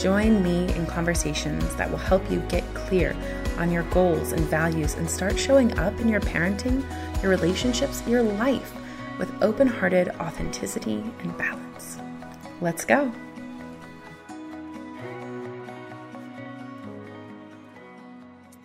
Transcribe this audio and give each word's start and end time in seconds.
Join 0.00 0.42
me 0.42 0.72
in 0.76 0.86
conversations 0.86 1.76
that 1.76 1.90
will 1.90 1.98
help 1.98 2.30
you 2.30 2.40
get 2.48 2.64
clear 2.72 3.14
on 3.58 3.70
your 3.70 3.82
goals 3.90 4.32
and 4.32 4.40
values 4.46 4.94
and 4.94 5.10
start 5.10 5.38
showing 5.38 5.78
up 5.78 6.00
in 6.00 6.08
your 6.08 6.22
parenting, 6.22 6.82
your 7.20 7.30
relationships, 7.30 8.02
your 8.06 8.22
life 8.22 8.72
with 9.18 9.30
open 9.42 9.66
hearted 9.66 10.08
authenticity 10.18 11.04
and 11.20 11.36
balance. 11.36 11.98
Let's 12.62 12.86
go. 12.86 13.12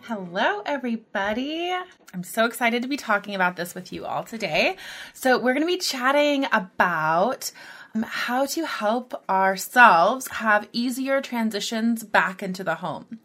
Hello, 0.03 0.61
everybody. 0.65 1.75
I'm 2.13 2.23
so 2.23 2.45
excited 2.45 2.81
to 2.83 2.87
be 2.87 2.95
talking 2.95 3.35
about 3.35 3.57
this 3.57 3.75
with 3.75 3.91
you 3.91 4.05
all 4.05 4.23
today. 4.23 4.77
So, 5.13 5.37
we're 5.37 5.53
going 5.53 5.63
to 5.63 5.67
be 5.67 5.79
chatting 5.79 6.45
about 6.53 7.51
Um, 7.95 8.03
how 8.03 8.45
to 8.47 8.65
help 8.65 9.23
ourselves 9.29 10.27
have 10.27 10.67
easier 10.73 11.21
transitions 11.21 12.03
back 12.03 12.43
into 12.43 12.61
the 12.63 12.75
home. 12.75 13.19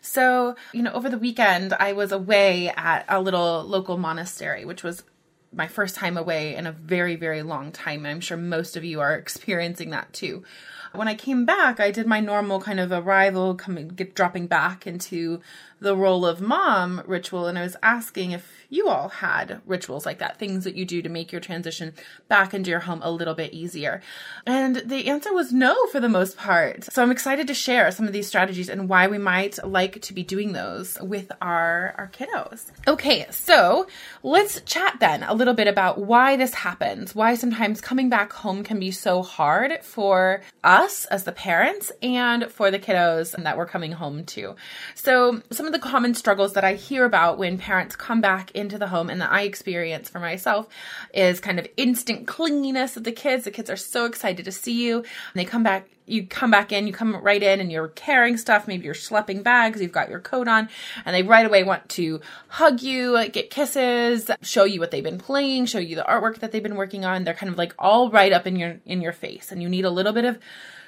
So, 0.00 0.56
you 0.72 0.82
know, 0.82 0.92
over 0.92 1.10
the 1.10 1.18
weekend, 1.18 1.74
I 1.74 1.92
was 1.92 2.12
away 2.12 2.72
at 2.76 3.04
a 3.08 3.20
little 3.20 3.62
local 3.64 3.98
monastery, 3.98 4.64
which 4.64 4.82
was 4.82 5.04
my 5.52 5.68
first 5.68 5.96
time 5.96 6.16
away 6.16 6.54
in 6.54 6.66
a 6.66 6.72
very, 6.72 7.16
very 7.16 7.42
long 7.42 7.72
time. 7.72 8.06
I'm 8.06 8.20
sure 8.20 8.36
most 8.38 8.76
of 8.76 8.84
you 8.84 9.00
are 9.00 9.14
experiencing 9.14 9.90
that 9.90 10.12
too. 10.12 10.44
When 10.92 11.08
I 11.08 11.14
came 11.14 11.44
back, 11.44 11.78
I 11.78 11.90
did 11.90 12.06
my 12.06 12.20
normal 12.20 12.60
kind 12.60 12.80
of 12.80 12.92
arrival, 12.92 13.54
coming, 13.54 13.88
get 13.88 14.14
dropping 14.14 14.46
back 14.46 14.86
into 14.86 15.40
the 15.80 15.96
role 15.96 16.24
of 16.24 16.40
mom 16.40 17.02
ritual, 17.06 17.46
and 17.46 17.58
I 17.58 17.62
was 17.62 17.76
asking 17.82 18.32
if 18.32 18.66
you 18.68 18.88
all 18.88 19.08
had 19.08 19.60
rituals 19.66 20.06
like 20.06 20.18
that, 20.18 20.38
things 20.38 20.64
that 20.64 20.74
you 20.74 20.84
do 20.84 21.02
to 21.02 21.08
make 21.08 21.32
your 21.32 21.40
transition 21.40 21.92
back 22.28 22.52
into 22.54 22.70
your 22.70 22.80
home 22.80 23.00
a 23.02 23.10
little 23.10 23.34
bit 23.34 23.52
easier. 23.52 24.00
And 24.44 24.76
the 24.76 25.08
answer 25.08 25.32
was 25.32 25.52
no 25.52 25.86
for 25.86 26.00
the 26.00 26.08
most 26.08 26.36
part. 26.36 26.84
So 26.84 27.02
I'm 27.02 27.10
excited 27.10 27.46
to 27.46 27.54
share 27.54 27.90
some 27.90 28.06
of 28.06 28.12
these 28.12 28.26
strategies 28.26 28.68
and 28.68 28.88
why 28.88 29.06
we 29.06 29.18
might 29.18 29.64
like 29.64 30.02
to 30.02 30.12
be 30.12 30.22
doing 30.22 30.52
those 30.52 30.98
with 31.00 31.30
our, 31.40 31.94
our 31.96 32.10
kiddos. 32.12 32.64
Okay, 32.88 33.26
so 33.30 33.86
let's 34.22 34.60
chat 34.62 34.96
then 35.00 35.22
a 35.22 35.34
little 35.34 35.54
bit 35.54 35.68
about 35.68 35.98
why 35.98 36.36
this 36.36 36.54
happens, 36.54 37.14
why 37.14 37.34
sometimes 37.34 37.80
coming 37.80 38.08
back 38.08 38.32
home 38.32 38.64
can 38.64 38.80
be 38.80 38.90
so 38.90 39.22
hard 39.22 39.82
for 39.82 40.42
us 40.64 41.04
as 41.06 41.24
the 41.24 41.32
parents 41.32 41.92
and 42.02 42.50
for 42.50 42.70
the 42.70 42.78
kiddos 42.78 43.40
that 43.42 43.56
we're 43.56 43.66
coming 43.66 43.92
home 43.92 44.24
to. 44.24 44.56
So 44.94 45.42
some 45.50 45.65
of 45.66 45.72
the 45.72 45.78
common 45.78 46.14
struggles 46.14 46.52
that 46.54 46.64
I 46.64 46.74
hear 46.74 47.04
about 47.04 47.38
when 47.38 47.58
parents 47.58 47.96
come 47.96 48.20
back 48.20 48.50
into 48.52 48.78
the 48.78 48.88
home 48.88 49.10
and 49.10 49.20
that 49.20 49.32
I 49.32 49.42
experience 49.42 50.08
for 50.08 50.20
myself 50.20 50.68
is 51.12 51.40
kind 51.40 51.58
of 51.58 51.66
instant 51.76 52.26
clinginess 52.26 52.96
of 52.96 53.04
the 53.04 53.12
kids. 53.12 53.44
The 53.44 53.50
kids 53.50 53.70
are 53.70 53.76
so 53.76 54.04
excited 54.04 54.44
to 54.44 54.52
see 54.52 54.86
you. 54.86 54.98
And 54.98 55.06
they 55.34 55.44
come 55.44 55.62
back 55.62 55.88
you 56.06 56.24
come 56.26 56.50
back 56.50 56.72
in, 56.72 56.86
you 56.86 56.92
come 56.92 57.16
right 57.16 57.42
in 57.42 57.60
and 57.60 57.70
you're 57.70 57.88
carrying 57.88 58.36
stuff, 58.36 58.68
maybe 58.68 58.84
you're 58.84 58.94
schlepping 58.94 59.42
bags, 59.42 59.80
you've 59.80 59.92
got 59.92 60.08
your 60.08 60.20
coat 60.20 60.48
on, 60.48 60.68
and 61.04 61.14
they 61.14 61.22
right 61.22 61.44
away 61.44 61.64
want 61.64 61.88
to 61.90 62.20
hug 62.48 62.80
you, 62.80 63.28
get 63.30 63.50
kisses, 63.50 64.30
show 64.42 64.64
you 64.64 64.78
what 64.78 64.92
they've 64.92 65.02
been 65.02 65.18
playing, 65.18 65.66
show 65.66 65.78
you 65.78 65.96
the 65.96 66.04
artwork 66.04 66.38
that 66.38 66.52
they've 66.52 66.62
been 66.62 66.76
working 66.76 67.04
on. 67.04 67.24
They're 67.24 67.34
kind 67.34 67.50
of 67.50 67.58
like 67.58 67.74
all 67.78 68.10
right 68.10 68.32
up 68.32 68.46
in 68.46 68.56
your 68.56 68.78
in 68.86 69.00
your 69.00 69.12
face 69.12 69.50
and 69.50 69.60
you 69.62 69.68
need 69.68 69.84
a 69.84 69.90
little 69.90 70.12
bit 70.12 70.24
of 70.24 70.38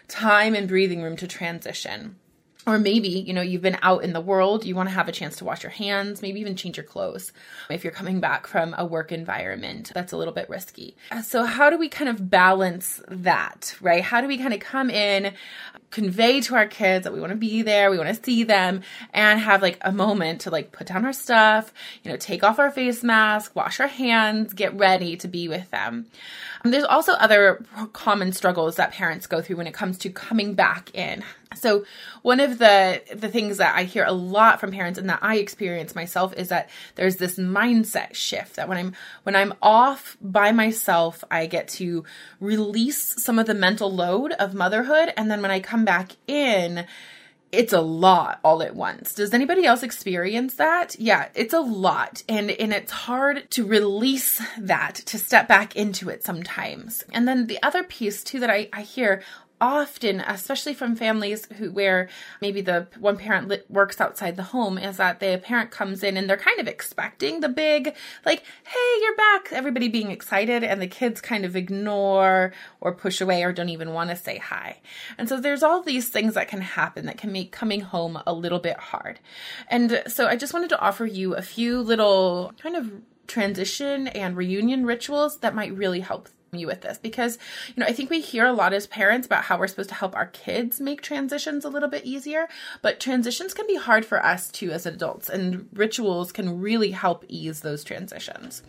time 0.07 0.55
and 0.55 0.69
breathing 0.69 1.03
room 1.03 1.17
to 1.17 1.27
transition. 1.27 2.17
Or 2.69 2.79
maybe, 2.79 3.09
you 3.09 3.33
know, 3.33 3.41
you've 3.41 3.63
been 3.63 3.79
out 3.81 4.05
in 4.05 4.13
the 4.13 4.21
world, 4.21 4.67
you 4.67 4.75
want 4.75 4.91
to 4.91 4.95
have 4.95 5.09
a 5.09 5.13
chance 5.13 5.37
to 5.37 5.45
wash 5.47 5.63
your 5.63 5.71
hands, 5.71 6.21
maybe 6.21 6.39
even 6.41 6.55
change 6.55 6.77
your 6.77 6.85
clothes. 6.85 7.33
If 7.71 7.83
you're 7.83 7.95
coming 7.95 8.21
back 8.21 8.47
from 8.47 8.75
a 8.77 8.85
work 8.85 9.11
environment, 9.11 9.91
that's 9.95 10.13
a 10.13 10.19
little 10.19 10.35
bit 10.35 10.51
risky. 10.51 10.95
So, 11.25 11.45
how 11.45 11.71
do 11.71 11.79
we 11.79 11.89
kind 11.89 12.11
of 12.11 12.29
balance 12.29 13.01
that, 13.09 13.75
right? 13.81 14.03
How 14.03 14.21
do 14.21 14.29
we 14.29 14.37
kind 14.37 14.53
of 14.53 14.61
come 14.61 14.91
in, 14.91 15.33
convey 15.91 16.43
to 16.43 16.57
our 16.57 16.67
kids 16.67 17.05
that 17.05 17.15
we 17.15 17.21
want 17.21 17.31
to 17.31 17.39
be 17.39 17.63
there, 17.63 17.91
we 17.91 17.97
want 17.97 18.15
to 18.15 18.23
see 18.23 18.45
them, 18.45 18.83
and 19.15 19.41
have 19.41 19.63
like 19.63 19.79
a 19.81 19.91
moment 19.91 20.43
to 20.43 20.51
like 20.51 20.71
put 20.71 20.89
down 20.89 21.07
our 21.07 21.15
stuff, 21.15 21.73
you 22.03 22.11
know, 22.11 22.19
take 22.19 22.45
off 22.45 22.59
our 22.59 22.71
face 22.71 23.03
mask, 23.03 23.57
wash 23.57 23.81
our 23.81 23.87
hands, 23.87 24.53
get 24.53 24.77
ready 24.77 25.17
to 25.17 25.27
be 25.27 25.49
with 25.49 25.71
them? 25.71 26.05
there's 26.65 26.85
also 26.85 27.13
other 27.13 27.65
common 27.93 28.33
struggles 28.33 28.77
that 28.77 28.93
parents 28.93 29.27
go 29.27 29.41
through 29.41 29.57
when 29.57 29.67
it 29.67 29.75
comes 29.75 29.99
to 29.99 30.11
coming 30.11 30.55
back 30.55 30.95
in. 30.95 31.25
So 31.55 31.85
one 32.23 32.41
of 32.41 32.59
the 32.59 33.03
the 33.15 33.29
things 33.29 33.57
that 33.57 33.75
I 33.75 33.85
hear 33.85 34.05
a 34.05 34.13
lot 34.13 34.61
from 34.61 34.71
parents 34.71 34.99
and 34.99 35.09
that 35.09 35.21
I 35.23 35.37
experience 35.37 35.95
myself 35.95 36.35
is 36.35 36.49
that 36.49 36.69
there's 36.95 37.17
this 37.17 37.39
mindset 37.39 38.15
shift 38.15 38.57
that 38.57 38.69
when 38.69 38.79
I'm 38.79 38.93
when 39.23 39.37
I'm 39.37 39.55
off 39.63 40.17
by 40.21 40.53
myself, 40.53 41.25
I 41.31 41.47
get 41.47 41.69
to 41.69 42.05
release 42.41 43.23
some 43.23 43.39
of 43.39 43.47
the 43.47 43.55
mental 43.55 43.93
load 43.93 44.33
of 44.33 44.55
motherhood 44.55 45.13
and 45.17 45.31
then 45.31 45.43
when 45.43 45.51
I 45.51 45.61
come 45.61 45.85
back 45.85 46.13
in, 46.27 46.87
it's 47.51 47.73
a 47.73 47.81
lot 47.81 48.41
all 48.45 48.63
at 48.63 48.75
once. 48.75 49.15
Does 49.15 49.33
anybody 49.33 49.65
else 49.65 49.83
experience 49.83 50.55
that? 50.55 50.97
Yeah, 50.99 51.29
it's 51.35 51.55
a 51.55 51.61
lot. 51.61 52.23
And 52.29 52.51
and 52.51 52.73
it's 52.73 52.93
hard 52.93 53.51
to 53.53 53.65
release 53.65 54.43
that, 54.59 54.97
to 55.07 55.19
step 55.19 55.49
back 55.49 55.75
into 55.75 56.11
it 56.11 56.25
sometimes. 56.25 57.05
And 57.13 57.27
then 57.27 57.47
the 57.47 57.63
other 57.63 57.83
piece 57.83 58.23
too 58.23 58.41
that 58.41 58.51
I, 58.51 58.69
I 58.73 58.83
hear 58.83 59.23
often, 59.61 60.21
especially 60.21 60.75
from 60.75 60.95
families 60.95 61.47
who 61.59 61.71
where 61.71 62.09
maybe 62.41 62.61
the 62.61 62.87
one 62.99 63.17
parent 63.17 63.49
li- 63.49 63.63
works 63.69 64.01
outside 64.01 64.37
the 64.37 64.43
home, 64.45 64.79
is 64.79 64.97
that 64.99 65.21
the 65.21 65.41
parent 65.43 65.71
comes 65.71 66.03
in 66.03 66.17
and 66.17 66.29
they're 66.29 66.37
kind 66.37 66.61
of 66.61 66.69
expecting 66.69 67.41
the 67.41 67.49
big, 67.49 67.95
like, 68.25 68.43
"Hey, 68.65 69.01
you're 69.01 69.17
back!" 69.17 69.53
Everybody 69.53 69.89
being 69.89 70.11
excited, 70.11 70.63
and 70.65 70.81
the 70.81 70.87
kids 70.87 71.21
kind 71.21 71.45
of 71.45 71.57
ignore 71.57 72.53
or 72.81 72.93
push 72.93 73.21
away 73.21 73.43
or 73.43 73.53
don't 73.53 73.69
even 73.69 73.93
want 73.93 74.11
to 74.11 74.17
say 74.17 74.39
hi. 74.39 74.81
And 75.17 75.29
so 75.29 75.41
there's 75.41 75.63
all 75.63 75.83
these 75.83 76.09
things 76.09 76.35
that 76.35 76.49
can 76.49 76.61
happen 76.61 77.07
that 77.07 77.19
can 77.19 77.33
make 77.33 77.53
coming 77.53 77.81
home 77.81 78.21
a 78.27 78.33
little 78.33 78.61
bit 78.61 78.77
hard. 78.79 79.21
And 79.69 80.03
so 80.07 80.27
I 80.27 80.37
just 80.37 80.55
wanted 80.55 80.71
to 80.71 80.81
offer 80.81 81.07
you 81.07 81.35
a 81.35 81.43
few 81.43 81.81
little 81.81 82.53
kind 82.63 82.77
of 82.77 82.93
transition 83.27 84.09
and 84.09 84.37
reunion 84.37 84.87
rituals 84.87 85.39
that 85.39 85.55
might 85.55 85.73
really 85.75 86.01
help 86.01 86.29
you 86.53 86.67
with 86.67 86.81
this 86.81 86.99
because 86.99 87.39
you 87.69 87.81
know 87.81 87.87
I 87.87 87.93
think 87.93 88.11
we 88.11 88.21
hear 88.21 88.47
a 88.47 88.53
lot 88.53 88.73
as 88.73 88.87
parents 88.87 89.27
about 89.27 89.45
how 89.45 89.59
we're 89.59 89.67
supposed 89.67 89.91
to 89.91 89.95
help 89.95 90.17
our 90.17 90.27
kids 90.27 90.81
make 90.81 91.03
transitions 91.03 91.65
a 91.65 91.69
little 91.69 91.89
bit 91.89 92.05
easier 92.05 92.49
but 92.83 93.01
transitions 93.01 93.55
can 93.55 93.67
be 93.67 93.77
hard 93.77 94.05
for 94.07 94.25
us 94.25 94.51
too 94.51 94.71
as 94.71 94.87
adults 94.87 95.29
and 95.29 95.69
rituals 95.73 96.33
can 96.33 96.61
really 96.61 96.93
help 96.93 97.25
ease 97.29 97.61
those 97.61 97.85
transitions. 97.85 98.63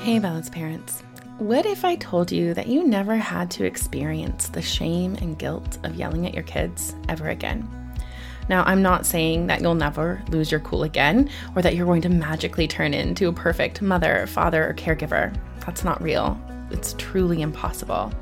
Hey 0.00 0.18
balance 0.18 0.50
parents. 0.50 1.02
What 1.38 1.66
if 1.66 1.84
I 1.84 1.96
told 1.96 2.30
you 2.30 2.54
that 2.54 2.68
you 2.68 2.86
never 2.86 3.16
had 3.16 3.50
to 3.52 3.64
experience 3.64 4.48
the 4.48 4.62
shame 4.62 5.16
and 5.16 5.38
guilt 5.38 5.78
of 5.84 5.96
yelling 5.96 6.26
at 6.26 6.34
your 6.34 6.44
kids 6.44 6.94
ever 7.08 7.28
again? 7.28 7.68
Now, 8.48 8.64
I'm 8.64 8.82
not 8.82 9.06
saying 9.06 9.46
that 9.46 9.60
you'll 9.60 9.74
never 9.74 10.22
lose 10.28 10.50
your 10.50 10.60
cool 10.60 10.82
again 10.82 11.30
or 11.54 11.62
that 11.62 11.74
you're 11.74 11.86
going 11.86 12.02
to 12.02 12.08
magically 12.08 12.68
turn 12.68 12.92
into 12.92 13.28
a 13.28 13.32
perfect 13.32 13.82
mother, 13.82 14.26
father, 14.26 14.68
or 14.68 14.74
caregiver. 14.74 15.34
That's 15.66 15.84
not 15.84 16.02
real. 16.02 16.40
It's 16.70 16.94
truly 16.98 17.42
impossible. 17.42 18.12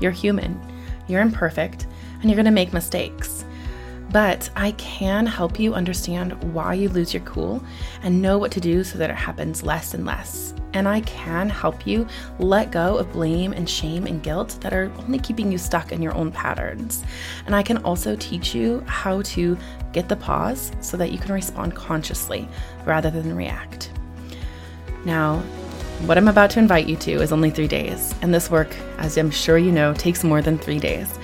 You're 0.00 0.10
human, 0.10 0.60
you're 1.08 1.20
imperfect, 1.20 1.86
and 2.20 2.30
you're 2.30 2.42
to 2.42 2.50
make 2.50 2.72
mistakes. 2.72 3.44
but 4.12 4.50
I 4.56 4.72
can 4.72 5.24
help 5.24 5.60
you 5.60 5.74
understand 5.74 6.32
why 6.52 6.74
you 6.74 6.88
lose 6.88 7.14
your 7.14 7.22
cool 7.22 7.62
and 8.02 8.20
know 8.20 8.38
what 8.38 8.50
to 8.52 8.60
do 8.60 8.82
so 8.82 8.98
that 8.98 9.10
it 9.10 9.16
happens 9.16 9.62
less 9.62 9.94
and 9.94 10.04
less. 10.04 10.52
And 10.72 10.88
I 10.88 11.00
can 11.00 11.48
help 11.48 11.86
you 11.86 12.06
let 12.38 12.70
go 12.70 12.96
of 12.96 13.12
blame 13.12 13.52
and 13.52 13.68
shame 13.68 14.06
and 14.06 14.22
guilt 14.22 14.56
that 14.60 14.72
are 14.72 14.92
only 14.98 15.18
keeping 15.18 15.50
you 15.50 15.58
stuck 15.58 15.90
in 15.92 16.02
your 16.02 16.14
own 16.14 16.30
patterns. 16.30 17.04
And 17.46 17.56
I 17.56 17.62
can 17.62 17.78
also 17.78 18.14
teach 18.16 18.54
you 18.54 18.84
how 18.86 19.22
to 19.22 19.58
get 19.92 20.08
the 20.08 20.16
pause 20.16 20.70
so 20.80 20.96
that 20.96 21.10
you 21.10 21.18
can 21.18 21.32
respond 21.32 21.74
consciously 21.74 22.48
rather 22.84 23.10
than 23.10 23.34
react. 23.34 23.92
Now, 25.04 25.42
what 26.06 26.18
I'm 26.18 26.28
about 26.28 26.50
to 26.50 26.58
invite 26.58 26.88
you 26.88 26.96
to 26.96 27.12
is 27.12 27.32
only 27.32 27.50
three 27.50 27.68
days, 27.68 28.14
and 28.22 28.32
this 28.32 28.50
work, 28.50 28.74
as 28.98 29.16
I'm 29.16 29.30
sure 29.30 29.58
you 29.58 29.72
know, 29.72 29.94
takes 29.94 30.24
more 30.24 30.42
than 30.42 30.58
three 30.58 30.78
days 30.78 31.18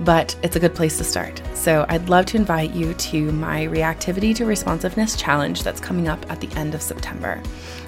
but 0.00 0.36
it's 0.42 0.56
a 0.56 0.60
good 0.60 0.74
place 0.74 0.98
to 0.98 1.04
start. 1.04 1.40
So 1.54 1.86
I'd 1.88 2.08
love 2.08 2.26
to 2.26 2.36
invite 2.36 2.72
you 2.72 2.92
to 2.94 3.30
my 3.32 3.66
Reactivity 3.66 4.34
to 4.36 4.44
Responsiveness 4.44 5.16
Challenge 5.16 5.62
that's 5.62 5.80
coming 5.80 6.06
up 6.08 6.30
at 6.30 6.40
the 6.40 6.48
end 6.58 6.74
of 6.74 6.82
September. 6.82 7.42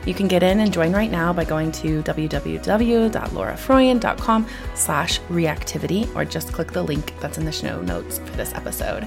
You 0.06 0.14
can 0.14 0.28
get 0.28 0.42
in 0.42 0.60
and 0.60 0.72
join 0.72 0.92
right 0.92 1.10
now 1.10 1.34
by 1.34 1.44
going 1.44 1.70
to 1.72 2.02
www.laurafroyen.com 2.02 4.46
slash 4.74 5.20
reactivity 5.20 6.16
or 6.16 6.24
just 6.24 6.50
click 6.52 6.72
the 6.72 6.82
link 6.82 7.12
that's 7.20 7.36
in 7.38 7.44
the 7.44 7.52
show 7.52 7.80
notes 7.82 8.18
for 8.18 8.36
this 8.36 8.54
episode. 8.54 9.06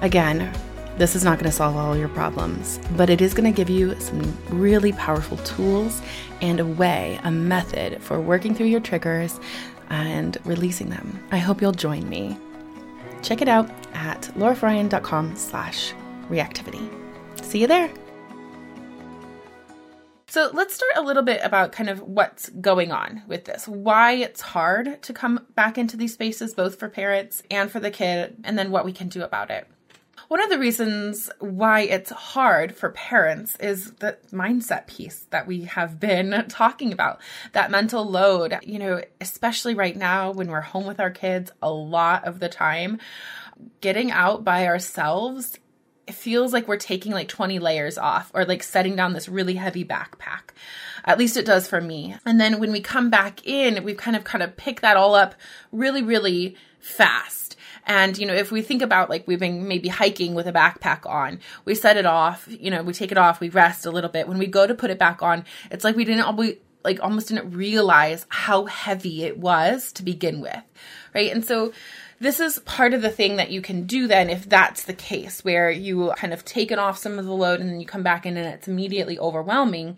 Again, 0.00 0.52
this 0.98 1.14
is 1.14 1.22
not 1.22 1.38
going 1.38 1.48
to 1.48 1.56
solve 1.56 1.76
all 1.76 1.96
your 1.96 2.08
problems, 2.08 2.80
but 2.96 3.08
it 3.08 3.20
is 3.20 3.32
going 3.32 3.50
to 3.50 3.56
give 3.56 3.70
you 3.70 3.98
some 4.00 4.36
really 4.50 4.92
powerful 4.92 5.36
tools 5.38 6.02
and 6.40 6.58
a 6.58 6.66
way, 6.66 7.20
a 7.22 7.30
method 7.30 8.02
for 8.02 8.20
working 8.20 8.52
through 8.52 8.66
your 8.66 8.80
triggers 8.80 9.38
and 9.90 10.36
releasing 10.44 10.90
them. 10.90 11.24
I 11.30 11.38
hope 11.38 11.62
you'll 11.62 11.72
join 11.72 12.08
me. 12.08 12.36
Check 13.22 13.40
it 13.40 13.48
out 13.48 13.70
at 13.94 14.22
laurafroyen.com 14.36 15.36
slash 15.36 15.94
reactivity. 16.28 16.90
See 17.42 17.60
you 17.60 17.68
there. 17.68 17.90
So 20.26 20.50
let's 20.52 20.74
start 20.74 20.92
a 20.96 21.02
little 21.02 21.22
bit 21.22 21.40
about 21.42 21.72
kind 21.72 21.88
of 21.88 22.02
what's 22.02 22.50
going 22.50 22.92
on 22.92 23.22
with 23.26 23.44
this, 23.46 23.66
why 23.66 24.12
it's 24.12 24.40
hard 24.40 25.00
to 25.04 25.12
come 25.12 25.46
back 25.54 25.78
into 25.78 25.96
these 25.96 26.12
spaces, 26.12 26.54
both 26.54 26.78
for 26.78 26.88
parents 26.88 27.42
and 27.50 27.70
for 27.70 27.80
the 27.80 27.90
kid, 27.90 28.36
and 28.44 28.58
then 28.58 28.70
what 28.70 28.84
we 28.84 28.92
can 28.92 29.08
do 29.08 29.22
about 29.22 29.50
it. 29.50 29.66
One 30.28 30.42
of 30.42 30.50
the 30.50 30.58
reasons 30.58 31.30
why 31.40 31.80
it's 31.80 32.10
hard 32.10 32.76
for 32.76 32.90
parents 32.90 33.56
is 33.56 33.92
the 33.92 34.18
mindset 34.30 34.86
piece 34.86 35.26
that 35.30 35.46
we 35.46 35.62
have 35.62 35.98
been 35.98 36.44
talking 36.48 36.92
about, 36.92 37.20
that 37.52 37.70
mental 37.70 38.04
load, 38.04 38.58
you 38.62 38.78
know, 38.78 39.02
especially 39.22 39.74
right 39.74 39.96
now 39.96 40.30
when 40.30 40.48
we're 40.48 40.60
home 40.60 40.86
with 40.86 41.00
our 41.00 41.10
kids 41.10 41.50
a 41.62 41.70
lot 41.70 42.26
of 42.26 42.40
the 42.40 42.48
time, 42.50 42.98
getting 43.80 44.10
out 44.10 44.44
by 44.44 44.66
ourselves 44.66 45.58
it 46.06 46.14
feels 46.14 46.54
like 46.54 46.66
we're 46.66 46.78
taking 46.78 47.12
like 47.12 47.28
20 47.28 47.58
layers 47.58 47.98
off 47.98 48.30
or 48.32 48.46
like 48.46 48.62
setting 48.62 48.96
down 48.96 49.12
this 49.12 49.28
really 49.28 49.54
heavy 49.54 49.84
backpack. 49.84 50.52
At 51.04 51.18
least 51.18 51.36
it 51.36 51.44
does 51.44 51.68
for 51.68 51.82
me. 51.82 52.16
And 52.24 52.40
then 52.40 52.58
when 52.58 52.72
we 52.72 52.80
come 52.80 53.10
back 53.10 53.46
in, 53.46 53.84
we've 53.84 53.98
kind 53.98 54.16
of 54.16 54.24
kind 54.24 54.42
of 54.42 54.56
pick 54.56 54.80
that 54.80 54.96
all 54.96 55.14
up 55.14 55.34
really, 55.70 56.02
really 56.02 56.56
fast. 56.80 57.57
And, 57.88 58.18
you 58.18 58.26
know, 58.26 58.34
if 58.34 58.52
we 58.52 58.60
think 58.60 58.82
about 58.82 59.08
like 59.08 59.26
we've 59.26 59.40
been 59.40 59.66
maybe 59.66 59.88
hiking 59.88 60.34
with 60.34 60.46
a 60.46 60.52
backpack 60.52 61.06
on, 61.06 61.40
we 61.64 61.74
set 61.74 61.96
it 61.96 62.04
off, 62.04 62.46
you 62.48 62.70
know, 62.70 62.82
we 62.82 62.92
take 62.92 63.10
it 63.10 63.18
off, 63.18 63.40
we 63.40 63.48
rest 63.48 63.86
a 63.86 63.90
little 63.90 64.10
bit. 64.10 64.28
When 64.28 64.36
we 64.36 64.46
go 64.46 64.66
to 64.66 64.74
put 64.74 64.90
it 64.90 64.98
back 64.98 65.22
on, 65.22 65.44
it's 65.70 65.84
like 65.84 65.96
we 65.96 66.04
didn't 66.04 66.24
always, 66.24 66.56
like 66.84 67.02
almost 67.02 67.28
didn't 67.28 67.50
realize 67.52 68.26
how 68.28 68.66
heavy 68.66 69.24
it 69.24 69.38
was 69.38 69.90
to 69.92 70.02
begin 70.02 70.40
with. 70.40 70.62
Right. 71.14 71.32
And 71.32 71.42
so, 71.44 71.72
this 72.20 72.40
is 72.40 72.58
part 72.60 72.94
of 72.94 73.02
the 73.02 73.10
thing 73.10 73.36
that 73.36 73.50
you 73.50 73.60
can 73.60 73.84
do 73.84 74.06
then 74.06 74.28
if 74.28 74.48
that's 74.48 74.84
the 74.84 74.92
case, 74.92 75.44
where 75.44 75.70
you 75.70 76.12
kind 76.16 76.32
of 76.32 76.44
taken 76.44 76.78
off 76.78 76.98
some 76.98 77.18
of 77.18 77.24
the 77.24 77.32
load 77.32 77.60
and 77.60 77.68
then 77.68 77.80
you 77.80 77.86
come 77.86 78.02
back 78.02 78.26
in 78.26 78.36
and 78.36 78.46
it's 78.46 78.68
immediately 78.68 79.18
overwhelming, 79.18 79.96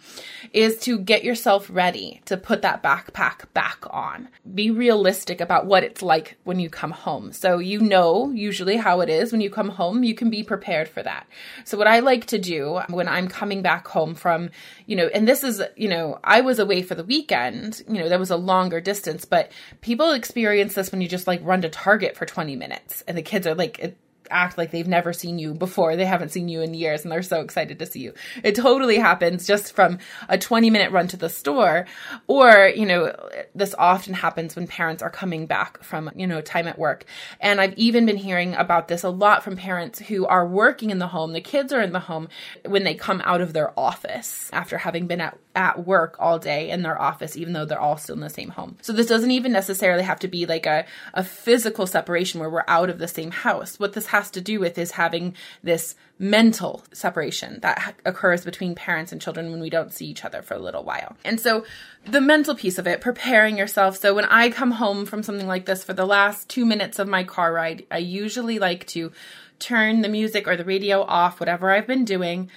is 0.52 0.76
to 0.78 0.98
get 0.98 1.24
yourself 1.24 1.68
ready 1.70 2.20
to 2.26 2.36
put 2.36 2.62
that 2.62 2.82
backpack 2.82 3.52
back 3.54 3.84
on. 3.90 4.28
Be 4.54 4.70
realistic 4.70 5.40
about 5.40 5.66
what 5.66 5.84
it's 5.84 6.02
like 6.02 6.36
when 6.44 6.60
you 6.60 6.68
come 6.68 6.90
home. 6.90 7.32
So 7.32 7.58
you 7.58 7.80
know 7.80 8.30
usually 8.30 8.76
how 8.76 9.00
it 9.00 9.08
is 9.08 9.32
when 9.32 9.40
you 9.40 9.50
come 9.50 9.70
home, 9.70 10.04
you 10.04 10.14
can 10.14 10.30
be 10.30 10.42
prepared 10.42 10.88
for 10.88 11.02
that. 11.02 11.26
So 11.64 11.78
what 11.78 11.86
I 11.86 12.00
like 12.00 12.26
to 12.26 12.38
do 12.38 12.80
when 12.90 13.08
I'm 13.08 13.28
coming 13.28 13.62
back 13.62 13.88
home 13.88 14.14
from, 14.14 14.50
you 14.86 14.96
know, 14.96 15.06
and 15.06 15.26
this 15.26 15.42
is, 15.42 15.62
you 15.76 15.88
know, 15.88 16.18
I 16.22 16.42
was 16.42 16.58
away 16.58 16.82
for 16.82 16.94
the 16.94 17.04
weekend, 17.04 17.82
you 17.88 17.98
know, 17.98 18.08
that 18.08 18.20
was 18.20 18.30
a 18.30 18.36
longer 18.36 18.80
distance, 18.80 19.24
but 19.24 19.50
people 19.80 20.12
experience 20.12 20.74
this 20.74 20.92
when 20.92 21.00
you 21.00 21.08
just 21.08 21.26
like 21.26 21.40
run 21.42 21.62
to 21.62 21.68
Target 21.68 22.09
for 22.16 22.26
20 22.26 22.56
minutes 22.56 23.02
and 23.06 23.16
the 23.16 23.22
kids 23.22 23.46
are 23.46 23.54
like 23.54 23.96
act 24.30 24.56
like 24.56 24.70
they've 24.70 24.88
never 24.88 25.12
seen 25.12 25.38
you 25.38 25.54
before. 25.54 25.96
They 25.96 26.06
haven't 26.06 26.30
seen 26.30 26.48
you 26.48 26.62
in 26.62 26.74
years 26.74 27.02
and 27.02 27.12
they're 27.12 27.22
so 27.22 27.40
excited 27.40 27.78
to 27.78 27.86
see 27.86 28.00
you. 28.00 28.14
It 28.42 28.54
totally 28.54 28.98
happens 28.98 29.46
just 29.46 29.74
from 29.74 29.98
a 30.28 30.38
20 30.38 30.70
minute 30.70 30.92
run 30.92 31.08
to 31.08 31.16
the 31.16 31.28
store. 31.28 31.86
Or, 32.26 32.70
you 32.74 32.86
know, 32.86 33.14
this 33.54 33.74
often 33.76 34.14
happens 34.14 34.56
when 34.56 34.66
parents 34.66 35.02
are 35.02 35.10
coming 35.10 35.46
back 35.46 35.82
from, 35.82 36.10
you 36.14 36.26
know, 36.26 36.40
time 36.40 36.68
at 36.68 36.78
work. 36.78 37.04
And 37.40 37.60
I've 37.60 37.74
even 37.74 38.06
been 38.06 38.16
hearing 38.16 38.54
about 38.54 38.88
this 38.88 39.02
a 39.02 39.10
lot 39.10 39.42
from 39.42 39.56
parents 39.56 39.98
who 39.98 40.26
are 40.26 40.46
working 40.46 40.90
in 40.90 40.98
the 40.98 41.08
home. 41.08 41.32
The 41.32 41.40
kids 41.40 41.72
are 41.72 41.82
in 41.82 41.92
the 41.92 42.00
home 42.00 42.28
when 42.64 42.84
they 42.84 42.94
come 42.94 43.20
out 43.24 43.40
of 43.40 43.52
their 43.52 43.78
office 43.78 44.50
after 44.52 44.78
having 44.78 45.06
been 45.06 45.20
at, 45.20 45.36
at 45.56 45.84
work 45.84 46.16
all 46.20 46.38
day 46.38 46.70
in 46.70 46.82
their 46.82 47.00
office, 47.00 47.36
even 47.36 47.52
though 47.52 47.64
they're 47.64 47.80
all 47.80 47.96
still 47.96 48.14
in 48.14 48.20
the 48.20 48.30
same 48.30 48.50
home. 48.50 48.76
So 48.82 48.92
this 48.92 49.08
doesn't 49.08 49.30
even 49.32 49.52
necessarily 49.52 50.04
have 50.04 50.20
to 50.20 50.28
be 50.28 50.46
like 50.46 50.66
a, 50.66 50.86
a 51.12 51.24
physical 51.24 51.86
separation 51.86 52.38
where 52.38 52.50
we're 52.50 52.64
out 52.68 52.88
of 52.88 52.98
the 52.98 53.08
same 53.08 53.32
house. 53.32 53.78
What 53.78 53.94
this 53.94 54.06
has 54.06 54.30
to 54.32 54.40
do 54.40 54.60
with 54.60 54.78
is 54.78 54.92
having 54.92 55.34
this 55.62 55.96
mental 56.18 56.84
separation 56.92 57.58
that 57.62 57.96
occurs 58.04 58.44
between 58.44 58.74
parents 58.74 59.10
and 59.10 59.20
children 59.20 59.50
when 59.50 59.60
we 59.60 59.70
don't 59.70 59.92
see 59.92 60.06
each 60.06 60.24
other 60.24 60.42
for 60.42 60.54
a 60.54 60.60
little 60.60 60.84
while. 60.84 61.16
And 61.24 61.40
so 61.40 61.64
the 62.04 62.20
mental 62.20 62.54
piece 62.54 62.78
of 62.78 62.86
it, 62.86 63.00
preparing 63.00 63.58
yourself. 63.58 63.96
So 63.96 64.14
when 64.14 64.26
I 64.26 64.50
come 64.50 64.72
home 64.72 65.04
from 65.04 65.22
something 65.22 65.48
like 65.48 65.66
this 65.66 65.82
for 65.82 65.94
the 65.94 66.06
last 66.06 66.48
two 66.48 66.64
minutes 66.64 66.98
of 66.98 67.08
my 67.08 67.24
car 67.24 67.52
ride, 67.52 67.86
I 67.90 67.98
usually 67.98 68.58
like 68.58 68.86
to 68.88 69.12
turn 69.58 70.02
the 70.02 70.08
music 70.08 70.46
or 70.46 70.56
the 70.56 70.64
radio 70.64 71.02
off, 71.02 71.40
whatever 71.40 71.70
I've 71.70 71.86
been 71.86 72.04
doing 72.04 72.50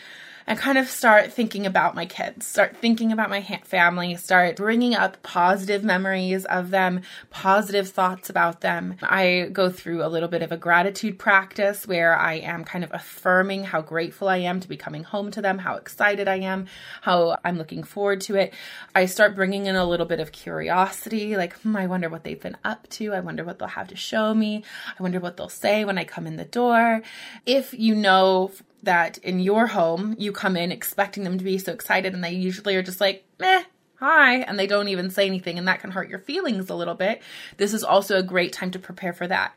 and 0.47 0.59
kind 0.59 0.77
of 0.77 0.87
start 0.87 1.31
thinking 1.31 1.65
about 1.65 1.95
my 1.95 2.05
kids, 2.05 2.45
start 2.45 2.77
thinking 2.77 3.11
about 3.11 3.29
my 3.29 3.41
family, 3.63 4.15
start 4.15 4.55
bringing 4.55 4.95
up 4.95 5.21
positive 5.23 5.83
memories 5.83 6.45
of 6.45 6.69
them, 6.69 7.01
positive 7.29 7.89
thoughts 7.89 8.29
about 8.29 8.61
them. 8.61 8.95
I 9.01 9.49
go 9.51 9.69
through 9.69 10.03
a 10.03 10.07
little 10.07 10.29
bit 10.29 10.41
of 10.41 10.51
a 10.51 10.57
gratitude 10.57 11.19
practice 11.19 11.87
where 11.87 12.15
I 12.17 12.35
am 12.35 12.63
kind 12.63 12.83
of 12.83 12.91
affirming 12.93 13.63
how 13.65 13.81
grateful 13.81 14.27
I 14.27 14.37
am 14.37 14.59
to 14.59 14.67
be 14.67 14.77
coming 14.77 15.03
home 15.03 15.31
to 15.31 15.41
them, 15.41 15.59
how 15.59 15.75
excited 15.75 16.27
I 16.27 16.37
am, 16.37 16.67
how 17.01 17.37
I'm 17.43 17.57
looking 17.57 17.83
forward 17.83 18.21
to 18.21 18.35
it. 18.35 18.53
I 18.95 19.05
start 19.05 19.35
bringing 19.35 19.65
in 19.65 19.75
a 19.75 19.85
little 19.85 20.05
bit 20.05 20.19
of 20.19 20.31
curiosity, 20.31 21.37
like, 21.37 21.53
hmm, 21.59 21.75
I 21.75 21.87
wonder 21.87 22.09
what 22.09 22.23
they've 22.23 22.39
been 22.39 22.57
up 22.63 22.89
to. 22.91 23.13
I 23.13 23.19
wonder 23.19 23.43
what 23.43 23.59
they'll 23.59 23.67
have 23.67 23.87
to 23.89 23.95
show 23.95 24.33
me. 24.33 24.63
I 24.97 25.03
wonder 25.03 25.19
what 25.19 25.37
they'll 25.37 25.49
say 25.49 25.85
when 25.85 25.97
I 25.97 26.03
come 26.03 26.27
in 26.27 26.35
the 26.35 26.45
door. 26.45 27.01
If 27.45 27.73
you 27.73 27.95
know 27.95 28.51
that 28.83 29.17
in 29.19 29.39
your 29.39 29.67
home 29.67 30.15
you 30.17 30.31
come 30.31 30.55
in 30.55 30.71
expecting 30.71 31.23
them 31.23 31.37
to 31.37 31.43
be 31.43 31.57
so 31.57 31.71
excited 31.71 32.13
and 32.13 32.23
they 32.23 32.31
usually 32.31 32.75
are 32.75 32.83
just 32.83 33.01
like, 33.01 33.25
meh, 33.39 33.63
hi, 33.95 34.35
and 34.39 34.59
they 34.59 34.67
don't 34.67 34.89
even 34.89 35.09
say 35.09 35.25
anything, 35.25 35.57
and 35.57 35.67
that 35.67 35.79
can 35.79 35.91
hurt 35.91 36.09
your 36.09 36.19
feelings 36.19 36.69
a 36.69 36.75
little 36.75 36.93
bit. 36.93 37.21
This 37.57 37.73
is 37.73 37.83
also 37.83 38.17
a 38.17 38.23
great 38.23 38.51
time 38.51 38.71
to 38.71 38.79
prepare 38.79 39.13
for 39.13 39.27
that. 39.27 39.55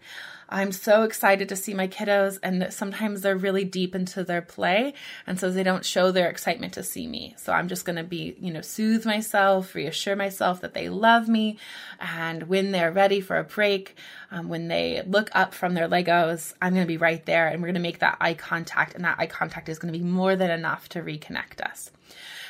I'm 0.49 0.71
so 0.71 1.03
excited 1.03 1.49
to 1.49 1.57
see 1.57 1.75
my 1.75 1.89
kiddos, 1.89 2.39
and 2.43 2.73
sometimes 2.73 3.21
they're 3.21 3.37
really 3.37 3.65
deep 3.65 3.95
into 3.95 4.23
their 4.23 4.43
play, 4.43 4.95
and 5.27 5.41
so 5.41 5.51
they 5.51 5.63
don't 5.63 5.85
show 5.85 6.13
their 6.13 6.29
excitement 6.29 6.73
to 6.75 6.83
see 6.83 7.09
me. 7.09 7.35
So 7.37 7.53
I'm 7.53 7.67
just 7.69 7.85
going 7.85 7.97
to 7.97 8.05
be, 8.05 8.37
you 8.41 8.53
know, 8.53 8.61
soothe 8.61 9.05
myself, 9.05 9.75
reassure 9.75 10.15
myself 10.15 10.61
that 10.61 10.75
they 10.75 10.89
love 10.89 11.29
me, 11.29 11.59
and 11.99 12.45
when 12.45 12.71
they're 12.71 12.93
ready 12.93 13.21
for 13.21 13.39
a 13.39 13.45
break, 13.45 13.97
um, 14.31 14.49
when 14.49 14.69
they 14.69 15.03
look 15.07 15.31
up 15.33 15.53
from 15.53 15.75
their 15.75 15.89
Legos, 15.89 16.55
I'm 16.63 16.75
going 16.75 16.87
to 16.87 16.89
be 16.89 16.97
right 16.97 17.25
there, 17.27 17.49
and 17.49 17.61
we're 17.61 17.69
going 17.69 17.75
to 17.75 17.81
make 17.81 17.99
that 17.99 18.19
eye 18.21 18.35
contact, 18.35 18.95
and 18.95 19.05
that 19.05 19.19
eye 19.19 19.27
contact 19.27 19.69
is 19.69 19.79
going 19.79 19.93
to 19.93 19.99
be 19.99 20.05
more 20.05 20.37
than 20.37 20.51
enough 20.51 20.89
to 20.91 21.03
reconnect 21.03 21.61
us. 21.61 21.91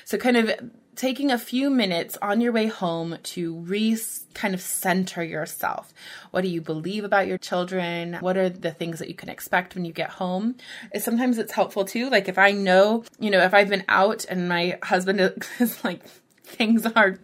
So, 0.05 0.19
kind 0.19 0.37
of 0.37 0.71
taking 0.97 1.31
a 1.31 1.39
few 1.39 1.71
minutes 1.71 2.19
on 2.21 2.41
your 2.41 2.53
way 2.53 2.67
home 2.67 3.19
to 3.23 3.55
re 3.55 3.97
kind 4.35 4.55
of 4.55 4.61
center 4.61 5.23
yourself. 5.23 5.93
What 6.31 6.43
do 6.43 6.49
you 6.49 6.61
believe 6.61 7.05
about 7.05 7.27
your 7.27 7.39
children? 7.39 8.15
What 8.21 8.37
are 8.37 8.49
the 8.49 8.73
things 8.73 8.99
that 8.99 9.09
you 9.09 9.15
can 9.15 9.29
expect 9.29 9.75
when 9.75 9.85
you 9.85 9.93
get 9.93 10.11
home? 10.11 10.57
Sometimes 10.99 11.39
it's 11.39 11.53
helpful 11.53 11.85
too. 11.85 12.11
Like 12.11 12.29
if 12.29 12.39
I 12.39 12.53
know, 12.53 13.05
you 13.19 13.31
know, 13.31 13.41
if 13.41 13.55
I've 13.55 13.69
been 13.69 13.85
out 13.89 14.25
and 14.29 14.49
my 14.49 14.79
husband 14.83 15.21
is 15.61 15.85
like, 15.85 16.07
things 16.43 16.87
are 16.87 17.19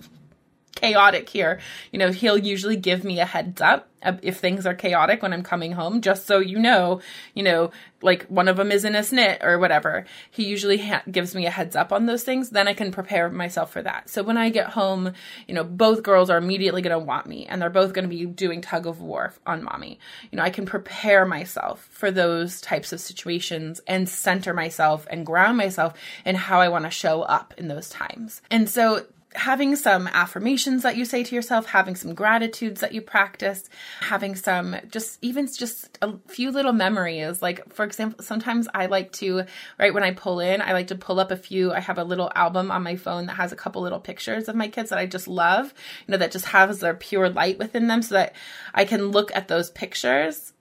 chaotic 0.75 1.29
here, 1.29 1.61
you 1.91 1.99
know, 1.99 2.13
he'll 2.13 2.39
usually 2.39 2.77
give 2.77 3.05
me 3.05 3.21
a 3.21 3.27
heads 3.27 3.61
up 3.61 3.89
if 4.23 4.39
things 4.39 4.67
are 4.67 4.75
chaotic 4.75 5.23
when 5.23 5.33
I'm 5.33 5.43
coming 5.43 5.73
home, 5.73 6.01
just 6.01 6.27
so 6.27 6.39
you 6.39 6.59
know, 6.59 7.01
you 7.35 7.43
know, 7.43 7.71
like 8.03 8.27
one 8.27 8.49
of 8.49 8.57
them 8.57 8.73
is 8.73 8.85
in 8.85 8.95
a 8.95 9.01
snit 9.01 9.43
or 9.43 9.59
whatever. 9.59 10.05
He 10.31 10.45
usually 10.45 10.79
ha- 10.79 11.03
gives 11.11 11.35
me 11.35 11.47
a 11.47 11.51
heads 11.51 11.77
up 11.77 11.93
on 11.93 12.07
those 12.07 12.25
things. 12.25 12.51
Then 12.51 12.69
I 12.69 12.75
can 12.75 12.91
prepare 12.91 13.31
myself 13.31 13.73
for 13.73 13.83
that. 13.83 14.09
So 14.09 14.23
when 14.23 14.37
I 14.37 14.51
get 14.51 14.71
home, 14.71 15.13
you 15.47 15.55
know, 15.55 15.65
both 15.65 16.03
girls 16.03 16.31
are 16.31 16.39
immediately 16.39 16.83
going 16.83 16.99
to 16.99 17.05
want 17.05 17.27
me 17.27 17.47
and 17.47 17.61
they're 17.61 17.71
both 17.71 17.93
going 17.93 18.09
to 18.09 18.15
be 18.15 18.27
doing 18.27 18.61
tug 18.61 18.87
of 18.87 19.01
war 19.01 19.33
on 19.47 19.63
mommy. 19.63 19.99
You 20.31 20.37
know, 20.37 20.45
I 20.45 20.51
can 20.51 20.67
prepare 20.67 21.25
myself 21.25 21.89
for 21.91 22.11
those 22.11 22.61
types 22.61 22.93
of 22.93 23.01
situations 23.01 23.81
and 23.87 24.09
center 24.09 24.53
myself 24.53 25.07
and 25.11 25.25
ground 25.27 25.57
myself 25.57 25.95
in 26.25 26.35
how 26.35 26.61
I 26.61 26.69
want 26.69 26.85
to 26.85 26.91
show 26.91 27.23
up 27.23 27.55
in 27.57 27.69
those 27.69 27.89
times. 27.89 28.43
And 28.51 28.69
so 28.69 29.07
having 29.35 29.77
some 29.77 30.07
affirmations 30.09 30.83
that 30.83 30.97
you 30.97 31.05
say 31.05 31.25
to 31.25 31.35
yourself, 31.35 31.67
having 31.67 31.95
some 31.95 32.15
gratitudes 32.15 32.81
that 32.81 32.93
you 32.93 33.01
practice, 33.01 33.65
having 34.01 34.35
some 34.35 34.77
just 34.91 35.19
even 35.23 35.47
just 35.47 35.99
a 36.03 36.15
few 36.29 36.51
little 36.51 36.73
memories. 36.73 37.43
Like, 37.43 37.73
for 37.73 37.85
example, 37.85 38.23
sometimes 38.25 38.69
I 38.75 38.87
like 38.87 39.13
to, 39.13 39.45
right 39.79 39.95
when 39.95 40.03
I 40.03 40.13
pull 40.13 40.41
in, 40.41 40.61
I 40.61 40.73
like 40.73 40.89
to 40.89 40.95
pull 40.95 41.21
up 41.21 41.31
a 41.31 41.37
few. 41.37 41.73
I 41.73 41.81
have 41.81 41.99
a 41.99 42.05
little 42.05 42.31
album 42.35 42.71
on 42.71 42.83
my 42.83 42.97
phone 42.97 43.27
that 43.27 43.37
has 43.37 43.53
a 43.53 43.57
couple 43.57 43.83
little 43.83 44.01
pictures 44.01 44.49
of 44.49 44.57
my 44.57 44.69
kids 44.69 44.91
that 44.91 44.99
I 44.99 45.07
just 45.07 45.29
love, 45.29 45.75
you 46.07 46.13
know, 46.13 46.19
that 46.19 46.33
just 46.33 46.47
has 46.47 46.81
their 46.81 46.95
pure 46.95 47.29
light 47.29 47.59
within 47.59 47.89
them 47.89 48.03
so 48.03 48.15
that 48.15 48.35
I 48.75 48.85
can 48.85 49.07
look 49.07 49.35
at 49.35 49.49
those 49.49 49.71
pictures 49.71 50.53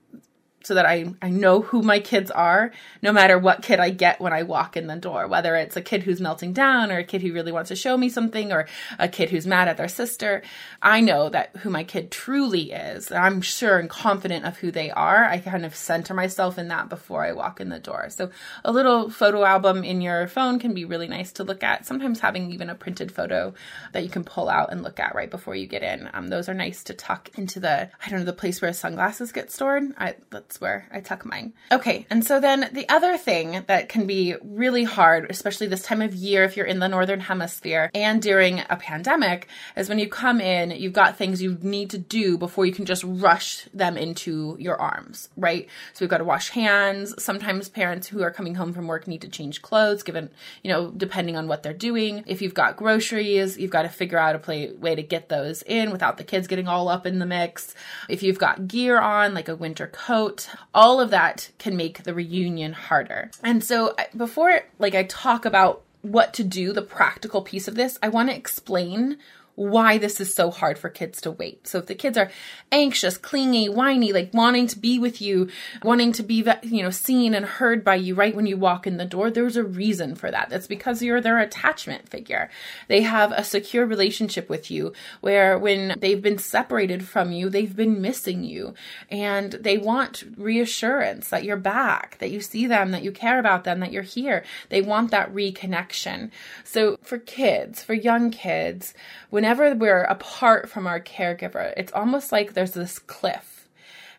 so 0.64 0.74
that 0.74 0.86
I, 0.86 1.12
I 1.20 1.30
know 1.30 1.60
who 1.62 1.82
my 1.82 2.00
kids 2.00 2.30
are, 2.30 2.72
no 3.02 3.12
matter 3.12 3.38
what 3.38 3.62
kid 3.62 3.80
I 3.80 3.90
get 3.90 4.20
when 4.20 4.32
I 4.32 4.42
walk 4.42 4.76
in 4.76 4.86
the 4.86 4.96
door, 4.96 5.26
whether 5.28 5.56
it's 5.56 5.76
a 5.76 5.82
kid 5.82 6.02
who's 6.02 6.20
melting 6.20 6.52
down 6.52 6.90
or 6.90 6.98
a 6.98 7.04
kid 7.04 7.22
who 7.22 7.32
really 7.32 7.52
wants 7.52 7.68
to 7.68 7.76
show 7.76 7.96
me 7.96 8.08
something 8.08 8.52
or 8.52 8.66
a 8.98 9.08
kid 9.08 9.30
who's 9.30 9.46
mad 9.46 9.68
at 9.68 9.76
their 9.76 9.88
sister. 9.88 10.42
I 10.80 11.00
know 11.00 11.28
that 11.28 11.56
who 11.58 11.70
my 11.70 11.84
kid 11.84 12.10
truly 12.10 12.72
is. 12.72 13.10
I'm 13.10 13.40
sure 13.40 13.78
and 13.78 13.90
confident 13.90 14.44
of 14.44 14.58
who 14.58 14.70
they 14.70 14.90
are. 14.90 15.24
I 15.24 15.38
kind 15.38 15.64
of 15.64 15.74
center 15.74 16.14
myself 16.14 16.58
in 16.58 16.68
that 16.68 16.88
before 16.88 17.24
I 17.24 17.32
walk 17.32 17.60
in 17.60 17.68
the 17.68 17.78
door. 17.78 18.08
So 18.10 18.30
a 18.64 18.72
little 18.72 19.10
photo 19.10 19.44
album 19.44 19.84
in 19.84 20.00
your 20.00 20.28
phone 20.28 20.58
can 20.58 20.74
be 20.74 20.84
really 20.84 21.08
nice 21.08 21.32
to 21.32 21.44
look 21.44 21.62
at. 21.62 21.86
Sometimes 21.86 22.20
having 22.20 22.52
even 22.52 22.70
a 22.70 22.74
printed 22.74 23.12
photo 23.12 23.54
that 23.92 24.04
you 24.04 24.10
can 24.10 24.24
pull 24.24 24.48
out 24.48 24.72
and 24.72 24.82
look 24.82 25.00
at 25.00 25.14
right 25.14 25.30
before 25.30 25.54
you 25.54 25.66
get 25.66 25.82
in. 25.82 26.08
Um, 26.12 26.28
those 26.28 26.48
are 26.48 26.54
nice 26.54 26.84
to 26.84 26.94
tuck 26.94 27.30
into 27.36 27.60
the, 27.60 27.90
I 28.04 28.08
don't 28.08 28.20
know, 28.20 28.24
the 28.24 28.32
place 28.32 28.60
where 28.60 28.72
sunglasses 28.72 29.32
get 29.32 29.50
stored. 29.50 29.84
I, 29.98 30.14
that's 30.52 30.60
where 30.60 30.86
I 30.92 31.00
tuck 31.00 31.24
mine. 31.24 31.54
Okay, 31.72 32.04
and 32.10 32.22
so 32.22 32.38
then 32.38 32.68
the 32.74 32.86
other 32.90 33.16
thing 33.16 33.64
that 33.68 33.88
can 33.88 34.06
be 34.06 34.34
really 34.42 34.84
hard, 34.84 35.30
especially 35.30 35.66
this 35.66 35.82
time 35.82 36.02
of 36.02 36.14
year 36.14 36.44
if 36.44 36.58
you're 36.58 36.66
in 36.66 36.78
the 36.78 36.88
northern 36.88 37.20
hemisphere 37.20 37.90
and 37.94 38.20
during 38.20 38.60
a 38.68 38.76
pandemic, 38.76 39.48
is 39.76 39.88
when 39.88 39.98
you 39.98 40.10
come 40.10 40.42
in, 40.42 40.70
you've 40.72 40.92
got 40.92 41.16
things 41.16 41.40
you 41.40 41.56
need 41.62 41.88
to 41.88 41.96
do 41.96 42.36
before 42.36 42.66
you 42.66 42.72
can 42.72 42.84
just 42.84 43.02
rush 43.02 43.64
them 43.72 43.96
into 43.96 44.58
your 44.60 44.78
arms, 44.78 45.30
right? 45.38 45.68
So 45.94 46.04
we've 46.04 46.10
got 46.10 46.18
to 46.18 46.24
wash 46.24 46.50
hands. 46.50 47.14
Sometimes 47.22 47.70
parents 47.70 48.06
who 48.06 48.22
are 48.22 48.30
coming 48.30 48.54
home 48.54 48.74
from 48.74 48.88
work 48.88 49.08
need 49.08 49.22
to 49.22 49.30
change 49.30 49.62
clothes, 49.62 50.02
given, 50.02 50.28
you 50.62 50.70
know, 50.70 50.90
depending 50.90 51.34
on 51.34 51.48
what 51.48 51.62
they're 51.62 51.72
doing. 51.72 52.24
If 52.26 52.42
you've 52.42 52.52
got 52.52 52.76
groceries, 52.76 53.56
you've 53.56 53.70
got 53.70 53.82
to 53.82 53.88
figure 53.88 54.18
out 54.18 54.36
a 54.36 54.38
play, 54.38 54.70
way 54.72 54.96
to 54.96 55.02
get 55.02 55.30
those 55.30 55.62
in 55.62 55.92
without 55.92 56.18
the 56.18 56.24
kids 56.24 56.46
getting 56.46 56.68
all 56.68 56.90
up 56.90 57.06
in 57.06 57.20
the 57.20 57.26
mix. 57.26 57.74
If 58.10 58.22
you've 58.22 58.38
got 58.38 58.68
gear 58.68 59.00
on, 59.00 59.32
like 59.32 59.48
a 59.48 59.56
winter 59.56 59.86
coat, 59.86 60.41
all 60.74 61.00
of 61.00 61.10
that 61.10 61.50
can 61.58 61.76
make 61.76 62.02
the 62.02 62.14
reunion 62.14 62.72
harder. 62.72 63.30
And 63.42 63.62
so 63.62 63.94
before 64.16 64.62
like 64.78 64.94
I 64.94 65.04
talk 65.04 65.44
about 65.44 65.82
what 66.02 66.34
to 66.34 66.44
do, 66.44 66.72
the 66.72 66.82
practical 66.82 67.42
piece 67.42 67.68
of 67.68 67.76
this, 67.76 67.98
I 68.02 68.08
want 68.08 68.28
to 68.28 68.36
explain 68.36 69.18
why 69.54 69.98
this 69.98 70.20
is 70.20 70.34
so 70.34 70.50
hard 70.50 70.78
for 70.78 70.88
kids 70.88 71.20
to 71.20 71.30
wait. 71.30 71.66
So 71.66 71.78
if 71.78 71.86
the 71.86 71.94
kids 71.94 72.16
are 72.16 72.30
anxious, 72.70 73.18
clingy, 73.18 73.68
whiny, 73.68 74.12
like 74.12 74.32
wanting 74.32 74.66
to 74.68 74.78
be 74.78 74.98
with 74.98 75.20
you, 75.20 75.48
wanting 75.82 76.12
to 76.12 76.22
be, 76.22 76.44
you 76.62 76.82
know, 76.82 76.90
seen 76.90 77.34
and 77.34 77.44
heard 77.44 77.84
by 77.84 77.96
you 77.96 78.14
right 78.14 78.34
when 78.34 78.46
you 78.46 78.56
walk 78.56 78.86
in 78.86 78.96
the 78.96 79.04
door, 79.04 79.30
there's 79.30 79.56
a 79.56 79.64
reason 79.64 80.14
for 80.14 80.30
that. 80.30 80.48
That's 80.48 80.66
because 80.66 81.02
you're 81.02 81.20
their 81.20 81.38
attachment 81.38 82.08
figure. 82.08 82.50
They 82.88 83.02
have 83.02 83.32
a 83.32 83.44
secure 83.44 83.84
relationship 83.84 84.48
with 84.48 84.70
you 84.70 84.92
where 85.20 85.58
when 85.58 85.96
they've 86.00 86.22
been 86.22 86.38
separated 86.38 87.06
from 87.06 87.32
you, 87.32 87.50
they've 87.50 87.76
been 87.76 88.00
missing 88.00 88.44
you 88.44 88.74
and 89.10 89.52
they 89.52 89.76
want 89.76 90.24
reassurance 90.36 91.28
that 91.28 91.44
you're 91.44 91.56
back, 91.56 92.16
that 92.18 92.30
you 92.30 92.40
see 92.40 92.66
them, 92.66 92.90
that 92.92 93.02
you 93.02 93.12
care 93.12 93.38
about 93.38 93.64
them, 93.64 93.80
that 93.80 93.92
you're 93.92 94.02
here. 94.02 94.44
They 94.70 94.80
want 94.80 95.10
that 95.10 95.32
reconnection. 95.32 96.30
So 96.64 96.96
for 97.02 97.18
kids, 97.18 97.82
for 97.82 97.94
young 97.94 98.30
kids, 98.30 98.94
whenever 99.42 99.74
we're 99.74 100.04
apart 100.04 100.70
from 100.70 100.86
our 100.86 101.00
caregiver, 101.00 101.74
it's 101.76 101.92
almost 101.94 102.30
like 102.30 102.54
there's 102.54 102.74
this 102.74 103.00
cliff. 103.00 103.68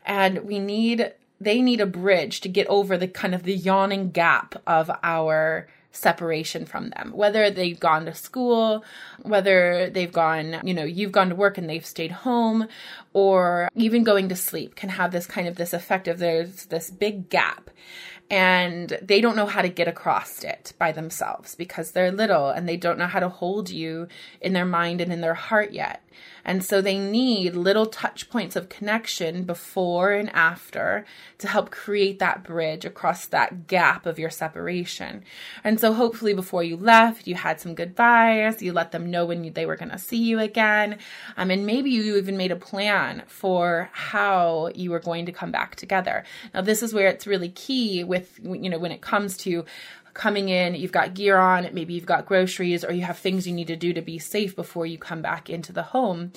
And 0.05 0.39
we 0.39 0.59
need 0.59 1.13
they 1.39 1.61
need 1.61 1.79
a 1.79 1.85
bridge 1.85 2.41
to 2.41 2.49
get 2.49 2.67
over 2.67 2.97
the 2.97 3.07
kind 3.07 3.33
of 3.33 3.43
the 3.43 3.53
yawning 3.53 4.11
gap 4.11 4.61
of 4.67 4.91
our 5.01 5.69
separation 5.93 6.65
from 6.65 6.89
them. 6.89 7.13
Whether 7.15 7.49
they've 7.49 7.79
gone 7.79 8.03
to 8.03 8.13
school 8.13 8.83
whether 9.21 9.89
they've 9.89 10.11
gone 10.11 10.59
you 10.65 10.73
know 10.73 10.83
you've 10.83 11.13
gone 11.13 11.29
to 11.29 11.35
work 11.35 11.57
and 11.57 11.69
they've 11.69 11.85
stayed 11.85 12.11
home 12.11 12.67
or 13.13 13.69
even 13.75 14.03
going 14.03 14.29
to 14.29 14.35
sleep 14.35 14.75
can 14.75 14.89
have 14.89 15.11
this 15.11 15.27
kind 15.27 15.47
of 15.47 15.55
this 15.55 15.73
effect 15.73 16.07
of 16.07 16.19
there's 16.19 16.65
this 16.65 16.89
big 16.89 17.29
gap 17.29 17.69
and 18.29 18.97
they 19.01 19.21
don't 19.21 19.35
know 19.35 19.45
how 19.45 19.61
to 19.61 19.69
get 19.69 19.87
across 19.87 20.43
it 20.43 20.73
by 20.79 20.91
themselves 20.91 21.55
because 21.55 21.91
they're 21.91 22.11
little 22.11 22.49
and 22.49 22.67
they 22.67 22.77
don't 22.77 22.97
know 22.97 23.07
how 23.07 23.19
to 23.19 23.29
hold 23.29 23.69
you 23.69 24.07
in 24.41 24.53
their 24.53 24.65
mind 24.65 25.01
and 25.01 25.13
in 25.13 25.21
their 25.21 25.33
heart 25.35 25.71
yet. 25.71 26.03
And 26.45 26.63
so 26.63 26.81
they 26.81 26.97
need 26.97 27.55
little 27.55 27.85
touch 27.85 28.29
points 28.29 28.55
of 28.55 28.69
connection 28.69 29.43
before 29.43 30.11
and 30.11 30.29
after 30.31 31.05
to 31.37 31.47
help 31.47 31.71
create 31.71 32.19
that 32.19 32.43
bridge 32.43 32.85
across 32.85 33.25
that 33.27 33.67
gap 33.67 34.05
of 34.05 34.19
your 34.19 34.29
separation. 34.29 35.23
And 35.63 35.79
so 35.79 35.93
hopefully 35.93 36.33
before 36.33 36.63
you 36.63 36.75
left, 36.75 37.27
you 37.27 37.35
had 37.35 37.59
some 37.59 37.75
goodbyes, 37.75 38.61
you 38.61 38.73
let 38.73 38.91
them 38.91 39.09
know 39.09 39.25
when 39.25 39.53
they 39.53 39.65
were 39.65 39.77
going 39.77 39.91
to 39.91 39.97
see 39.97 40.17
you 40.17 40.39
again. 40.39 40.97
Um, 41.37 41.51
and 41.51 41.65
maybe 41.65 41.89
you 41.91 42.17
even 42.17 42.37
made 42.37 42.51
a 42.51 42.57
plan 42.57 43.02
for 43.27 43.89
how 43.93 44.69
you 44.75 44.93
are 44.93 44.99
going 44.99 45.25
to 45.25 45.31
come 45.31 45.51
back 45.51 45.75
together. 45.75 46.23
Now, 46.53 46.61
this 46.61 46.83
is 46.83 46.93
where 46.93 47.07
it's 47.07 47.27
really 47.27 47.49
key 47.49 48.03
with, 48.03 48.39
you 48.43 48.69
know, 48.69 48.79
when 48.79 48.91
it 48.91 49.01
comes 49.01 49.37
to 49.37 49.65
coming 50.13 50.49
in, 50.49 50.75
you've 50.75 50.91
got 50.91 51.15
gear 51.15 51.37
on, 51.37 51.67
maybe 51.73 51.93
you've 51.93 52.05
got 52.05 52.25
groceries, 52.25 52.83
or 52.85 52.93
you 52.93 53.01
have 53.01 53.17
things 53.17 53.47
you 53.47 53.53
need 53.53 53.67
to 53.67 53.75
do 53.75 53.93
to 53.93 54.01
be 54.01 54.19
safe 54.19 54.55
before 54.55 54.85
you 54.85 54.97
come 54.97 55.21
back 55.21 55.49
into 55.49 55.73
the 55.73 55.83
home. 55.83 56.31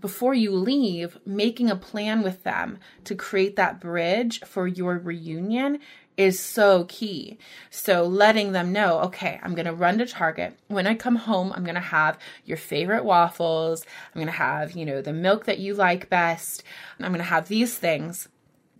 Before 0.00 0.34
you 0.34 0.50
leave, 0.52 1.18
making 1.26 1.70
a 1.70 1.76
plan 1.76 2.22
with 2.22 2.42
them 2.42 2.78
to 3.04 3.14
create 3.14 3.56
that 3.56 3.80
bridge 3.80 4.40
for 4.40 4.66
your 4.66 4.98
reunion 4.98 5.78
is 6.16 6.38
so 6.38 6.84
key. 6.84 7.38
So 7.70 8.04
letting 8.04 8.52
them 8.52 8.72
know, 8.72 9.00
okay, 9.00 9.40
I'm 9.42 9.54
going 9.54 9.66
to 9.66 9.72
run 9.72 9.98
to 9.98 10.06
Target. 10.06 10.56
When 10.68 10.86
I 10.86 10.94
come 10.94 11.16
home, 11.16 11.52
I'm 11.52 11.64
going 11.64 11.74
to 11.74 11.80
have 11.80 12.18
your 12.44 12.56
favorite 12.56 13.04
waffles. 13.04 13.84
I'm 14.14 14.20
going 14.20 14.26
to 14.26 14.32
have, 14.32 14.72
you 14.72 14.84
know, 14.84 15.02
the 15.02 15.12
milk 15.12 15.46
that 15.46 15.58
you 15.58 15.74
like 15.74 16.08
best. 16.08 16.62
I'm 17.00 17.10
going 17.10 17.18
to 17.18 17.24
have 17.24 17.48
these 17.48 17.76
things, 17.76 18.28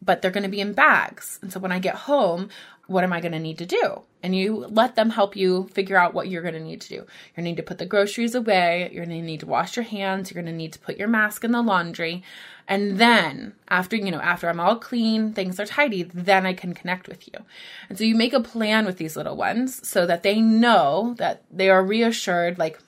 but 0.00 0.22
they're 0.22 0.30
going 0.30 0.44
to 0.44 0.48
be 0.48 0.60
in 0.60 0.72
bags. 0.72 1.38
And 1.42 1.52
so 1.52 1.58
when 1.60 1.72
I 1.72 1.78
get 1.78 1.96
home, 1.96 2.50
what 2.86 3.04
am 3.04 3.12
I 3.12 3.20
going 3.20 3.32
to 3.32 3.38
need 3.38 3.58
to 3.58 3.66
do? 3.66 4.02
And 4.24 4.34
you 4.34 4.66
let 4.70 4.96
them 4.96 5.10
help 5.10 5.36
you 5.36 5.68
figure 5.74 5.98
out 5.98 6.14
what 6.14 6.28
you're 6.28 6.40
going 6.40 6.54
to 6.54 6.60
need 6.60 6.80
to 6.80 6.88
do. 6.88 6.94
You're 6.94 7.04
going 7.36 7.44
to 7.44 7.50
need 7.50 7.56
to 7.58 7.62
put 7.62 7.76
the 7.76 7.84
groceries 7.84 8.34
away. 8.34 8.88
You're 8.90 9.04
going 9.04 9.20
to 9.20 9.22
need 9.22 9.40
to 9.40 9.46
wash 9.46 9.76
your 9.76 9.84
hands. 9.84 10.30
You're 10.30 10.42
going 10.42 10.50
to 10.50 10.56
need 10.56 10.72
to 10.72 10.78
put 10.78 10.96
your 10.96 11.08
mask 11.08 11.44
in 11.44 11.52
the 11.52 11.60
laundry. 11.60 12.22
And 12.66 12.96
then 12.96 13.52
after, 13.68 13.96
you 13.96 14.10
know, 14.10 14.20
after 14.20 14.48
I'm 14.48 14.60
all 14.60 14.76
clean, 14.76 15.34
things 15.34 15.60
are 15.60 15.66
tidy, 15.66 16.04
then 16.04 16.46
I 16.46 16.54
can 16.54 16.72
connect 16.72 17.06
with 17.06 17.28
you. 17.28 17.44
And 17.90 17.98
so 17.98 18.04
you 18.04 18.14
make 18.14 18.32
a 18.32 18.40
plan 18.40 18.86
with 18.86 18.96
these 18.96 19.14
little 19.14 19.36
ones 19.36 19.86
so 19.86 20.06
that 20.06 20.22
they 20.22 20.40
know 20.40 21.14
that 21.18 21.42
they 21.50 21.68
are 21.68 21.84
reassured, 21.84 22.58
like, 22.58 22.80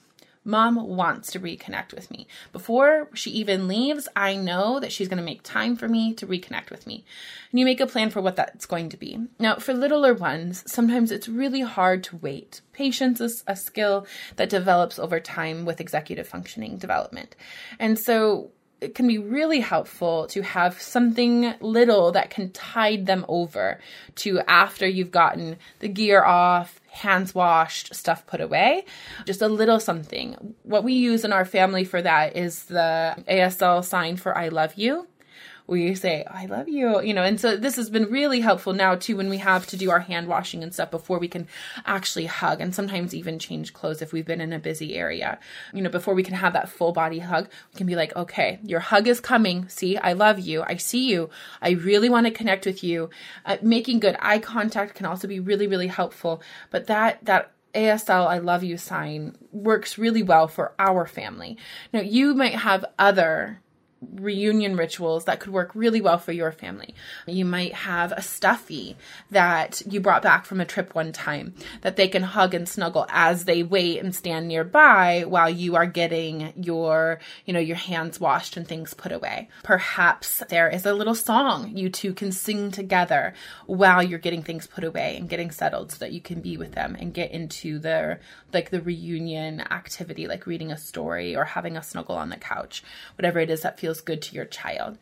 Mom 0.47 0.77
wants 0.77 1.33
to 1.33 1.41
reconnect 1.41 1.93
with 1.93 2.11
me. 2.11 2.29
Before 2.53 3.09
she 3.13 3.31
even 3.33 3.67
leaves, 3.67 4.09
I 4.15 4.37
know 4.37 4.79
that 4.81 4.93
she's 4.93 5.09
going 5.09 5.19
to 5.19 5.25
make 5.25 5.43
time 5.43 5.75
for 5.77 5.89
me 5.89 6.15
to 6.15 6.27
reconnect 6.27 6.71
with 6.71 6.87
me. 6.87 7.05
And 7.51 7.59
you 7.59 7.67
make 7.67 7.81
a 7.81 7.87
plan 7.87 8.11
for 8.11 8.21
what 8.21 8.37
that's 8.37 8.65
going 8.65 8.89
to 8.91 8.97
be. 8.97 9.19
Now, 9.41 9.57
for 9.57 9.75
littler 9.75 10.15
ones, 10.15 10.63
sometimes 10.67 11.11
it's 11.11 11.29
really 11.29 11.63
hard 11.63 12.05
to 12.05 12.17
wait. 12.17 12.61
Patience 12.73 13.21
is 13.21 13.43
a 13.47 13.57
skill 13.57 14.07
that 14.37 14.49
develops 14.49 14.99
over 14.99 15.19
time 15.19 15.65
with 15.65 15.81
executive 15.81 16.29
functioning 16.29 16.79
development. 16.79 17.35
And 17.79 17.99
so 17.99 18.53
it 18.81 18.95
can 18.95 19.09
be 19.09 19.19
really 19.19 19.61
helpful 19.61 20.27
to 20.29 20.43
have 20.43 20.81
something 20.81 21.55
little 21.61 22.13
that 22.13 22.31
can 22.31 22.51
tide 22.51 23.07
them 23.07 23.25
over 23.29 23.81
to 24.17 24.41
after 24.41 24.87
you've 24.87 25.11
gotten 25.11 25.57
the 25.79 25.89
gear 25.89 26.23
off, 26.23 26.81
hands 26.91 27.35
washed, 27.35 27.95
stuff 27.95 28.27
put 28.27 28.41
away. 28.41 28.85
Just 29.25 29.43
a 29.43 29.49
little 29.49 29.81
something. 29.81 30.55
What 30.63 30.85
we 30.85 30.93
use 30.93 31.25
in 31.25 31.33
our 31.33 31.45
family 31.45 31.85
for 31.85 32.03
that 32.03 32.37
is 32.37 32.65
the 32.65 33.17
ASL 33.29 33.85
sign 33.85 34.17
for 34.17 34.37
I 34.37 34.49
love 34.49 34.75
you 34.75 35.07
we 35.67 35.95
say, 35.95 36.25
I 36.31 36.47
love 36.47 36.69
you, 36.69 37.01
you 37.01 37.13
know, 37.13 37.23
and 37.23 37.41
so 37.41 37.57
this 37.57 37.77
has 37.77 37.91
been 37.91 38.11
really 38.11 38.41
helpful 38.41 38.73
now 38.73 38.95
too 38.95 39.17
when 39.17 39.29
we 39.29 39.39
have 39.39 39.67
to 39.69 39.77
do 39.77 39.91
our 39.91 40.01
hand 40.01 40.29
washing 40.29 40.63
and 40.63 40.73
stuff 40.73 40.91
before 40.91 41.19
we 41.19 41.29
can 41.29 41.49
actually 41.85 42.27
hug 42.27 42.61
and 42.61 42.75
sometimes 42.75 43.15
even 43.15 43.39
change 43.39 43.73
clothes 43.73 44.01
if 44.01 44.13
we've 44.13 44.27
been 44.27 44.41
in 44.41 44.53
a 44.53 44.59
busy 44.59 44.95
area. 44.95 45.39
You 45.73 45.83
know, 45.83 45.91
before 45.91 46.15
we 46.15 46.23
can 46.23 46.35
have 46.35 46.53
that 46.53 46.69
full 46.69 46.93
body 46.93 47.19
hug, 47.19 47.49
we 47.73 47.79
can 47.79 47.87
be 47.87 47.97
like, 47.97 48.15
okay, 48.15 48.61
your 48.63 48.81
hug 48.81 49.09
is 49.09 49.21
coming. 49.21 49.69
See, 49.69 49.97
I 49.97 50.13
love 50.13 50.39
you. 50.39 50.63
I 50.63 50.77
see 50.77 51.11
you. 51.11 51.31
I 51.61 51.71
really 51.71 52.09
want 52.09 52.27
to 52.27 52.33
connect 52.33 52.65
with 52.65 52.85
you. 52.85 53.11
Uh, 53.45 53.57
making 53.61 54.01
good 54.01 54.17
eye 54.21 54.39
contact 54.39 54.95
can 54.95 55.07
also 55.07 55.27
be 55.27 55.41
really, 55.41 55.67
really 55.67 55.89
helpful. 55.89 56.43
But 56.71 56.87
that, 56.87 57.25
that 57.25 57.53
ASL 57.75 58.27
I 58.27 58.39
love 58.39 58.65
you 58.65 58.79
sign 58.79 59.37
works 59.53 59.99
really 59.99 60.23
well 60.23 60.49
for 60.49 60.73
our 60.79 61.07
family. 61.07 61.59
Now, 61.93 62.01
you 62.01 62.35
might 62.35 62.55
have 62.55 62.85
other 62.99 63.61
reunion 64.03 64.77
rituals 64.77 65.25
that 65.25 65.41
could 65.41 65.53
work 65.53 65.75
really 65.75 66.01
well 66.01 66.19
for 66.19 66.33
your 66.33 66.53
family. 66.53 66.95
You 67.27 67.45
might 67.45 67.73
have 67.73 68.13
a 68.13 68.21
stuffy 68.21 68.97
that 69.31 69.83
you 69.87 70.01
brought 70.01 70.23
back 70.23 70.45
from 70.45 70.61
a 70.61 70.67
trip 70.67 70.95
one 70.95 71.13
time 71.13 71.55
that 71.81 71.97
they 71.97 72.07
can 72.07 72.23
hug 72.23 72.53
and 72.55 72.69
snuggle 72.69 73.07
as 73.09 73.45
they 73.45 73.63
wait 73.63 73.99
and 74.01 74.15
stand 74.15 74.49
nearby 74.49 75.25
while 75.27 75.49
you 75.49 75.77
are 75.77 75.87
getting 75.87 76.53
your, 76.57 77.21
you 77.47 77.55
know, 77.55 77.61
your 77.61 77.77
hands 77.77 78.21
washed 78.21 78.57
and 78.57 78.69
things 78.69 78.93
put 78.93 79.13
away. 79.13 79.49
Perhaps 79.63 80.43
there 80.51 80.69
is 80.69 80.85
a 80.85 80.95
little 80.95 81.15
song 81.15 81.73
you 81.75 81.89
two 81.89 82.13
can 82.13 82.33
sing 82.33 82.71
together 82.71 83.33
while 83.67 84.03
you're 84.03 84.19
getting 84.19 84.43
things 84.43 84.67
put 84.67 84.85
away 84.85 85.17
and 85.17 85.29
getting 85.29 85.51
settled 85.51 85.93
so 85.93 85.99
that 85.99 86.13
you 86.13 86.21
can 86.21 86.41
be 86.41 86.57
with 86.57 86.73
them 86.73 86.97
and 87.01 87.15
get 87.15 87.31
into 87.31 87.79
their 87.79 88.21
like 88.53 88.71
the 88.71 88.81
reunion 88.81 89.61
activity 89.61 90.27
like 90.27 90.47
reading 90.47 90.71
a 90.71 90.79
story 90.79 91.35
or 91.35 91.45
having 91.45 91.77
a 91.77 91.83
snuggle 91.83 92.17
on 92.17 92.29
the 92.29 92.37
couch. 92.37 92.83
Whatever 93.17 93.39
it 93.39 93.51
is 93.51 93.63
that 93.63 93.79
feels 93.79 93.86
feels 93.87 94.01
good 94.01 94.21
to 94.21 94.35
your 94.35 94.45
child. 94.45 94.99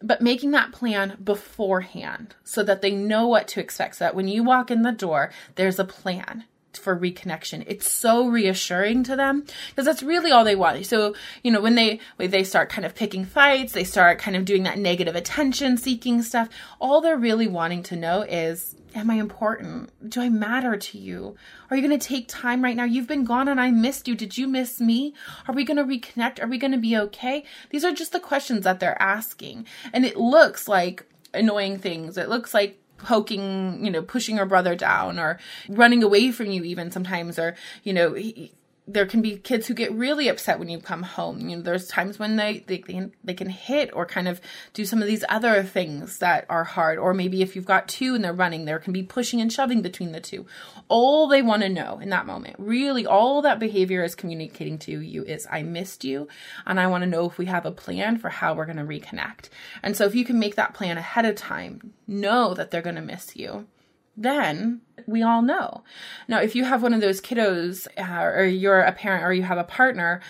But 0.00 0.22
making 0.22 0.52
that 0.52 0.70
plan 0.70 1.16
beforehand 1.24 2.36
so 2.44 2.62
that 2.62 2.80
they 2.80 2.92
know 2.92 3.26
what 3.26 3.48
to 3.48 3.60
expect, 3.60 3.96
so 3.96 4.04
that 4.04 4.14
when 4.14 4.28
you 4.28 4.44
walk 4.44 4.70
in 4.70 4.82
the 4.82 4.92
door, 4.92 5.32
there's 5.56 5.80
a 5.80 5.84
plan 5.84 6.44
for 6.78 6.98
reconnection. 6.98 7.64
It's 7.66 7.90
so 7.90 8.28
reassuring 8.28 9.04
to 9.04 9.16
them 9.16 9.44
because 9.70 9.84
that's 9.86 10.02
really 10.02 10.30
all 10.30 10.44
they 10.44 10.56
want. 10.56 10.86
So, 10.86 11.14
you 11.42 11.50
know, 11.50 11.60
when 11.60 11.74
they 11.74 12.00
when 12.16 12.30
they 12.30 12.44
start 12.44 12.70
kind 12.70 12.84
of 12.84 12.94
picking 12.94 13.24
fights, 13.24 13.72
they 13.72 13.84
start 13.84 14.18
kind 14.18 14.36
of 14.36 14.44
doing 14.44 14.64
that 14.64 14.78
negative 14.78 15.16
attention 15.16 15.76
seeking 15.76 16.22
stuff, 16.22 16.48
all 16.80 17.00
they're 17.00 17.16
really 17.16 17.48
wanting 17.48 17.82
to 17.84 17.96
know 17.96 18.22
is 18.22 18.74
Am 18.94 19.10
I 19.10 19.14
important? 19.14 19.90
Do 20.08 20.20
I 20.20 20.28
matter 20.28 20.76
to 20.76 20.98
you? 20.98 21.34
Are 21.68 21.76
you 21.76 21.86
going 21.86 21.98
to 21.98 22.08
take 22.08 22.28
time 22.28 22.62
right 22.62 22.76
now? 22.76 22.84
You've 22.84 23.08
been 23.08 23.24
gone 23.24 23.48
and 23.48 23.60
I 23.60 23.72
missed 23.72 24.06
you. 24.06 24.14
Did 24.14 24.38
you 24.38 24.46
miss 24.46 24.80
me? 24.80 25.14
Are 25.48 25.54
we 25.54 25.64
going 25.64 25.78
to 25.78 25.84
reconnect? 25.84 26.40
Are 26.40 26.46
we 26.46 26.58
going 26.58 26.70
to 26.70 26.78
be 26.78 26.96
okay? 26.96 27.42
These 27.70 27.84
are 27.84 27.90
just 27.90 28.12
the 28.12 28.20
questions 28.20 28.62
that 28.62 28.78
they're 28.78 29.00
asking. 29.02 29.66
And 29.92 30.04
it 30.04 30.16
looks 30.16 30.68
like 30.68 31.06
annoying 31.32 31.78
things. 31.78 32.16
It 32.16 32.28
looks 32.28 32.54
like 32.54 32.78
poking, 32.98 33.84
you 33.84 33.90
know, 33.90 34.02
pushing 34.02 34.36
your 34.36 34.46
brother 34.46 34.74
down 34.74 35.18
or 35.18 35.38
running 35.68 36.02
away 36.02 36.30
from 36.30 36.46
you 36.46 36.64
even 36.64 36.90
sometimes 36.90 37.38
or, 37.38 37.54
you 37.82 37.92
know, 37.92 38.14
he, 38.14 38.52
there 38.86 39.06
can 39.06 39.22
be 39.22 39.38
kids 39.38 39.66
who 39.66 39.72
get 39.72 39.92
really 39.92 40.28
upset 40.28 40.58
when 40.58 40.68
you 40.68 40.78
come 40.78 41.02
home. 41.02 41.48
You 41.48 41.56
know, 41.56 41.62
there's 41.62 41.88
times 41.88 42.18
when 42.18 42.36
they, 42.36 42.64
they, 42.66 42.78
they 42.78 42.92
can, 42.92 43.12
they 43.24 43.34
can 43.34 43.48
hit 43.48 43.90
or 43.94 44.04
kind 44.04 44.28
of 44.28 44.42
do 44.74 44.84
some 44.84 45.00
of 45.00 45.08
these 45.08 45.24
other 45.28 45.62
things 45.62 46.18
that 46.18 46.44
are 46.50 46.64
hard. 46.64 46.98
Or 46.98 47.14
maybe 47.14 47.40
if 47.40 47.56
you've 47.56 47.64
got 47.64 47.88
two 47.88 48.14
and 48.14 48.22
they're 48.22 48.34
running, 48.34 48.66
there 48.66 48.78
can 48.78 48.92
be 48.92 49.02
pushing 49.02 49.40
and 49.40 49.50
shoving 49.50 49.80
between 49.80 50.12
the 50.12 50.20
two. 50.20 50.44
All 50.88 51.28
they 51.28 51.40
want 51.40 51.62
to 51.62 51.70
know 51.70 51.98
in 51.98 52.10
that 52.10 52.26
moment, 52.26 52.56
really 52.58 53.06
all 53.06 53.40
that 53.42 53.58
behavior 53.58 54.04
is 54.04 54.14
communicating 54.14 54.78
to 54.80 55.00
you 55.00 55.24
is, 55.24 55.46
I 55.50 55.62
missed 55.62 56.04
you 56.04 56.28
and 56.66 56.78
I 56.78 56.86
want 56.88 57.04
to 57.04 57.10
know 57.10 57.24
if 57.26 57.38
we 57.38 57.46
have 57.46 57.64
a 57.64 57.72
plan 57.72 58.18
for 58.18 58.28
how 58.28 58.54
we're 58.54 58.66
going 58.66 58.76
to 58.76 58.84
reconnect. 58.84 59.48
And 59.82 59.96
so 59.96 60.04
if 60.04 60.14
you 60.14 60.26
can 60.26 60.38
make 60.38 60.56
that 60.56 60.74
plan 60.74 60.98
ahead 60.98 61.24
of 61.24 61.36
time, 61.36 61.94
know 62.06 62.52
that 62.52 62.70
they're 62.70 62.82
going 62.82 62.96
to 62.96 63.02
miss 63.02 63.34
you 63.34 63.66
then 64.16 64.80
we 65.06 65.22
all 65.22 65.42
know. 65.42 65.82
Now, 66.28 66.40
if 66.40 66.54
you 66.54 66.64
have 66.64 66.82
one 66.82 66.94
of 66.94 67.00
those 67.00 67.20
kiddos, 67.20 67.86
uh, 67.98 68.22
or 68.24 68.44
you're 68.44 68.80
a 68.80 68.92
parent, 68.92 69.24
or 69.24 69.32
you 69.32 69.42
have 69.42 69.58
a 69.58 69.64
partner 69.64 70.20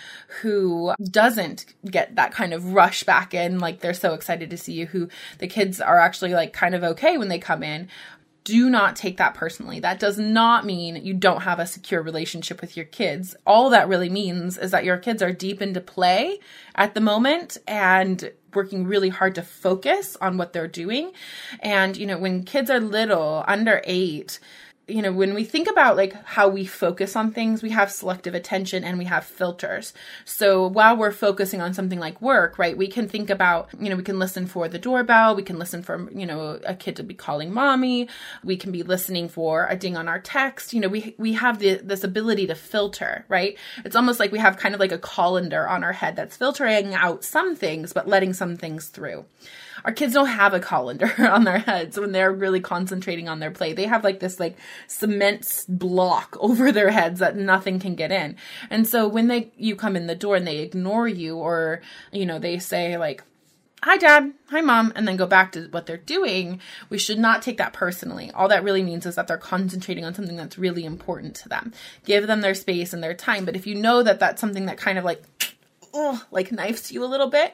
who 0.41 0.93
doesn't 1.09 1.65
get 1.89 2.15
that 2.15 2.31
kind 2.31 2.53
of 2.53 2.73
rush 2.73 3.03
back 3.03 3.33
in, 3.33 3.59
like 3.59 3.79
they're 3.79 3.93
so 3.93 4.13
excited 4.13 4.49
to 4.49 4.57
see 4.57 4.73
you, 4.73 4.87
who 4.87 5.07
the 5.37 5.47
kids 5.47 5.79
are 5.79 5.99
actually 5.99 6.33
like 6.33 6.53
kind 6.53 6.75
of 6.75 6.83
okay 6.83 7.17
when 7.17 7.29
they 7.29 7.39
come 7.39 7.63
in, 7.63 7.87
do 8.45 8.69
not 8.69 8.95
take 8.95 9.17
that 9.17 9.33
personally. 9.33 9.79
That 9.79 9.99
does 9.99 10.19
not 10.19 10.65
mean 10.65 11.03
you 11.03 11.15
don't 11.15 11.41
have 11.41 11.59
a 11.59 11.65
secure 11.65 12.01
relationship 12.01 12.61
with 12.61 12.77
your 12.77 12.85
kids. 12.85 13.35
All 13.45 13.71
that 13.71 13.87
really 13.87 14.09
means 14.09 14.57
is 14.57 14.69
that 14.71 14.85
your 14.85 14.97
kids 14.97 15.23
are 15.23 15.31
deep 15.31 15.63
into 15.63 15.81
play 15.81 16.39
at 16.75 16.93
the 16.93 17.01
moment 17.01 17.57
and 17.67 18.31
working 18.55 18.85
really 18.85 19.09
hard 19.09 19.35
to 19.35 19.41
focus 19.41 20.15
on 20.21 20.37
what 20.37 20.53
they're 20.53 20.67
doing. 20.67 21.11
And, 21.59 21.97
you 21.97 22.05
know, 22.05 22.17
when 22.17 22.43
kids 22.43 22.69
are 22.69 22.79
little, 22.79 23.43
under 23.47 23.81
eight, 23.85 24.39
you 24.87 25.01
know, 25.01 25.11
when 25.11 25.33
we 25.33 25.43
think 25.43 25.67
about 25.67 25.95
like 25.95 26.13
how 26.25 26.47
we 26.47 26.65
focus 26.65 27.15
on 27.15 27.31
things, 27.31 27.63
we 27.63 27.71
have 27.71 27.91
selective 27.91 28.35
attention 28.35 28.83
and 28.83 28.97
we 28.97 29.05
have 29.05 29.25
filters. 29.25 29.93
So 30.25 30.67
while 30.67 30.95
we're 30.95 31.11
focusing 31.11 31.59
on 31.59 31.73
something 31.73 31.99
like 31.99 32.21
work, 32.21 32.59
right, 32.59 32.77
we 32.77 32.87
can 32.87 33.07
think 33.07 33.29
about, 33.29 33.69
you 33.79 33.89
know, 33.89 33.95
we 33.95 34.03
can 34.03 34.19
listen 34.19 34.45
for 34.45 34.67
the 34.67 34.77
doorbell, 34.77 35.35
we 35.35 35.43
can 35.43 35.57
listen 35.57 35.81
for, 35.81 36.09
you 36.11 36.25
know, 36.25 36.59
a 36.65 36.75
kid 36.75 36.95
to 36.97 37.03
be 37.03 37.15
calling 37.15 37.51
mommy, 37.51 38.07
we 38.43 38.57
can 38.57 38.71
be 38.71 38.83
listening 38.83 39.27
for 39.27 39.65
a 39.69 39.75
ding 39.75 39.97
on 39.97 40.07
our 40.07 40.19
text. 40.19 40.73
You 40.73 40.81
know, 40.81 40.89
we 40.89 41.15
we 41.17 41.33
have 41.33 41.59
the, 41.59 41.75
this 41.75 42.03
ability 42.03 42.47
to 42.47 42.55
filter, 42.55 43.25
right? 43.27 43.57
It's 43.83 43.95
almost 43.95 44.19
like 44.19 44.31
we 44.31 44.39
have 44.39 44.57
kind 44.57 44.75
of 44.75 44.79
like 44.79 44.91
a 44.91 44.99
colander 44.99 45.67
on 45.67 45.83
our 45.83 45.93
head 45.93 46.15
that's 46.15 46.37
filtering 46.37 46.93
out 46.93 47.23
some 47.23 47.55
things 47.55 47.93
but 47.93 48.07
letting 48.07 48.33
some 48.33 48.57
things 48.57 48.87
through 48.87 49.25
our 49.85 49.91
kids 49.91 50.13
don't 50.13 50.27
have 50.27 50.53
a 50.53 50.59
colander 50.59 51.13
on 51.19 51.43
their 51.43 51.59
heads 51.59 51.97
when 51.99 52.11
they're 52.11 52.33
really 52.33 52.59
concentrating 52.59 53.29
on 53.29 53.39
their 53.39 53.51
play. 53.51 53.71
They 53.71 53.85
have 53.85 54.03
like 54.03 54.19
this 54.19 54.39
like 54.39 54.57
cement 54.87 55.63
block 55.69 56.35
over 56.41 56.71
their 56.71 56.89
heads 56.89 57.19
that 57.19 57.37
nothing 57.37 57.79
can 57.79 57.95
get 57.95 58.11
in. 58.11 58.35
And 58.69 58.87
so 58.87 59.07
when 59.07 59.27
they 59.27 59.51
you 59.55 59.75
come 59.75 59.95
in 59.95 60.07
the 60.07 60.15
door 60.15 60.35
and 60.35 60.47
they 60.47 60.59
ignore 60.59 61.07
you 61.07 61.37
or 61.37 61.81
you 62.11 62.25
know 62.25 62.39
they 62.39 62.57
say 62.59 62.97
like 62.97 63.23
hi 63.83 63.97
dad, 63.97 64.33
hi 64.49 64.61
mom, 64.61 64.91
and 64.95 65.07
then 65.07 65.15
go 65.15 65.27
back 65.27 65.51
to 65.51 65.67
what 65.67 65.85
they're 65.85 65.95
doing, 65.95 66.59
we 66.89 66.97
should 66.97 67.19
not 67.19 67.43
take 67.43 67.57
that 67.57 67.71
personally. 67.71 68.31
All 68.31 68.47
that 68.47 68.63
really 68.63 68.81
means 68.81 69.05
is 69.05 69.13
that 69.13 69.27
they're 69.27 69.37
concentrating 69.37 70.03
on 70.03 70.15
something 70.15 70.35
that's 70.35 70.57
really 70.57 70.85
important 70.85 71.35
to 71.35 71.49
them. 71.49 71.71
Give 72.03 72.25
them 72.25 72.41
their 72.41 72.55
space 72.55 72.93
and 72.93 73.03
their 73.03 73.13
time. 73.13 73.45
But 73.45 73.55
if 73.55 73.67
you 73.67 73.75
know 73.75 74.01
that 74.01 74.19
that's 74.19 74.41
something 74.41 74.65
that 74.65 74.79
kind 74.79 74.97
of 74.97 75.05
like 75.05 75.34
oh, 75.95 76.21
like 76.29 76.51
knifes 76.51 76.91
you 76.91 77.03
a 77.03 77.07
little 77.07 77.29
bit, 77.29 77.53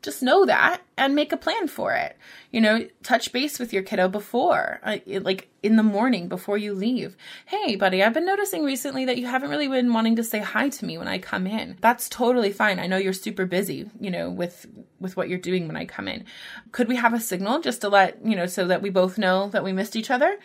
just 0.00 0.22
know 0.22 0.46
that 0.46 0.80
and 0.96 1.14
make 1.14 1.32
a 1.32 1.36
plan 1.36 1.68
for 1.68 1.92
it. 1.92 2.16
You 2.50 2.60
know, 2.60 2.86
touch 3.02 3.32
base 3.32 3.58
with 3.58 3.72
your 3.72 3.82
kiddo 3.82 4.08
before, 4.08 4.80
uh, 4.82 4.98
like 5.06 5.48
in 5.62 5.76
the 5.76 5.82
morning 5.82 6.28
before 6.28 6.58
you 6.58 6.72
leave. 6.74 7.16
Hey, 7.46 7.76
buddy, 7.76 8.02
I've 8.02 8.14
been 8.14 8.26
noticing 8.26 8.64
recently 8.64 9.04
that 9.04 9.18
you 9.18 9.26
haven't 9.26 9.50
really 9.50 9.68
been 9.68 9.92
wanting 9.92 10.16
to 10.16 10.24
say 10.24 10.38
hi 10.38 10.70
to 10.70 10.84
me 10.84 10.98
when 10.98 11.08
I 11.08 11.18
come 11.18 11.46
in. 11.46 11.76
That's 11.80 12.08
totally 12.08 12.52
fine. 12.52 12.78
I 12.78 12.86
know 12.86 12.96
you're 12.96 13.12
super 13.12 13.46
busy, 13.46 13.90
you 14.00 14.10
know, 14.10 14.30
with 14.30 14.66
with 15.00 15.16
what 15.16 15.28
you're 15.28 15.38
doing 15.38 15.66
when 15.66 15.76
I 15.76 15.84
come 15.84 16.08
in. 16.08 16.24
Could 16.72 16.88
we 16.88 16.96
have 16.96 17.12
a 17.12 17.20
signal 17.20 17.60
just 17.60 17.80
to 17.82 17.88
let, 17.88 18.24
you 18.24 18.36
know, 18.36 18.46
so 18.46 18.66
that 18.68 18.82
we 18.82 18.90
both 18.90 19.18
know 19.18 19.48
that 19.50 19.64
we 19.64 19.72
missed 19.72 19.96
each 19.96 20.10
other? 20.10 20.38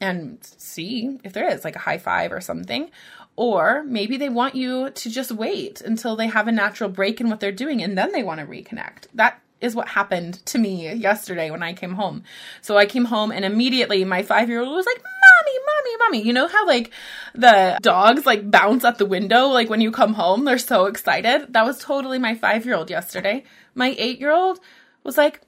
and 0.00 0.38
see 0.42 1.18
if 1.24 1.32
there 1.32 1.50
is 1.50 1.64
like 1.64 1.76
a 1.76 1.80
high 1.80 1.98
five 1.98 2.32
or 2.32 2.40
something. 2.40 2.90
Or 3.36 3.84
maybe 3.84 4.16
they 4.16 4.30
want 4.30 4.54
you 4.54 4.90
to 4.90 5.10
just 5.10 5.30
wait 5.30 5.82
until 5.82 6.16
they 6.16 6.26
have 6.26 6.48
a 6.48 6.52
natural 6.52 6.88
break 6.88 7.20
in 7.20 7.28
what 7.28 7.38
they're 7.40 7.52
doing 7.52 7.82
and 7.82 7.96
then 7.96 8.12
they 8.12 8.22
want 8.22 8.40
to 8.40 8.46
reconnect. 8.46 9.08
That 9.14 9.40
is 9.60 9.74
what 9.74 9.88
happened 9.88 10.44
to 10.46 10.58
me 10.58 10.92
yesterday 10.94 11.50
when 11.50 11.62
I 11.62 11.72
came 11.72 11.94
home. 11.94 12.24
So 12.60 12.76
I 12.76 12.86
came 12.86 13.06
home 13.06 13.30
and 13.30 13.44
immediately 13.44 14.04
my 14.04 14.22
five 14.22 14.48
year 14.48 14.60
old 14.60 14.74
was 14.74 14.86
like, 14.86 15.02
Mommy, 15.02 15.58
Mommy, 15.66 15.96
Mommy. 15.98 16.22
You 16.26 16.32
know 16.32 16.48
how 16.48 16.66
like 16.66 16.90
the 17.34 17.78
dogs 17.82 18.26
like 18.26 18.50
bounce 18.50 18.84
at 18.84 18.98
the 18.98 19.06
window 19.06 19.48
like 19.48 19.68
when 19.70 19.80
you 19.80 19.90
come 19.90 20.14
home? 20.14 20.44
They're 20.44 20.58
so 20.58 20.86
excited. 20.86 21.52
That 21.52 21.64
was 21.64 21.78
totally 21.78 22.18
my 22.18 22.34
five 22.34 22.64
year 22.64 22.74
old 22.74 22.90
yesterday. 22.90 23.44
My 23.74 23.94
eight 23.98 24.18
year 24.18 24.32
old 24.32 24.60
was 25.04 25.16
like 25.18 25.42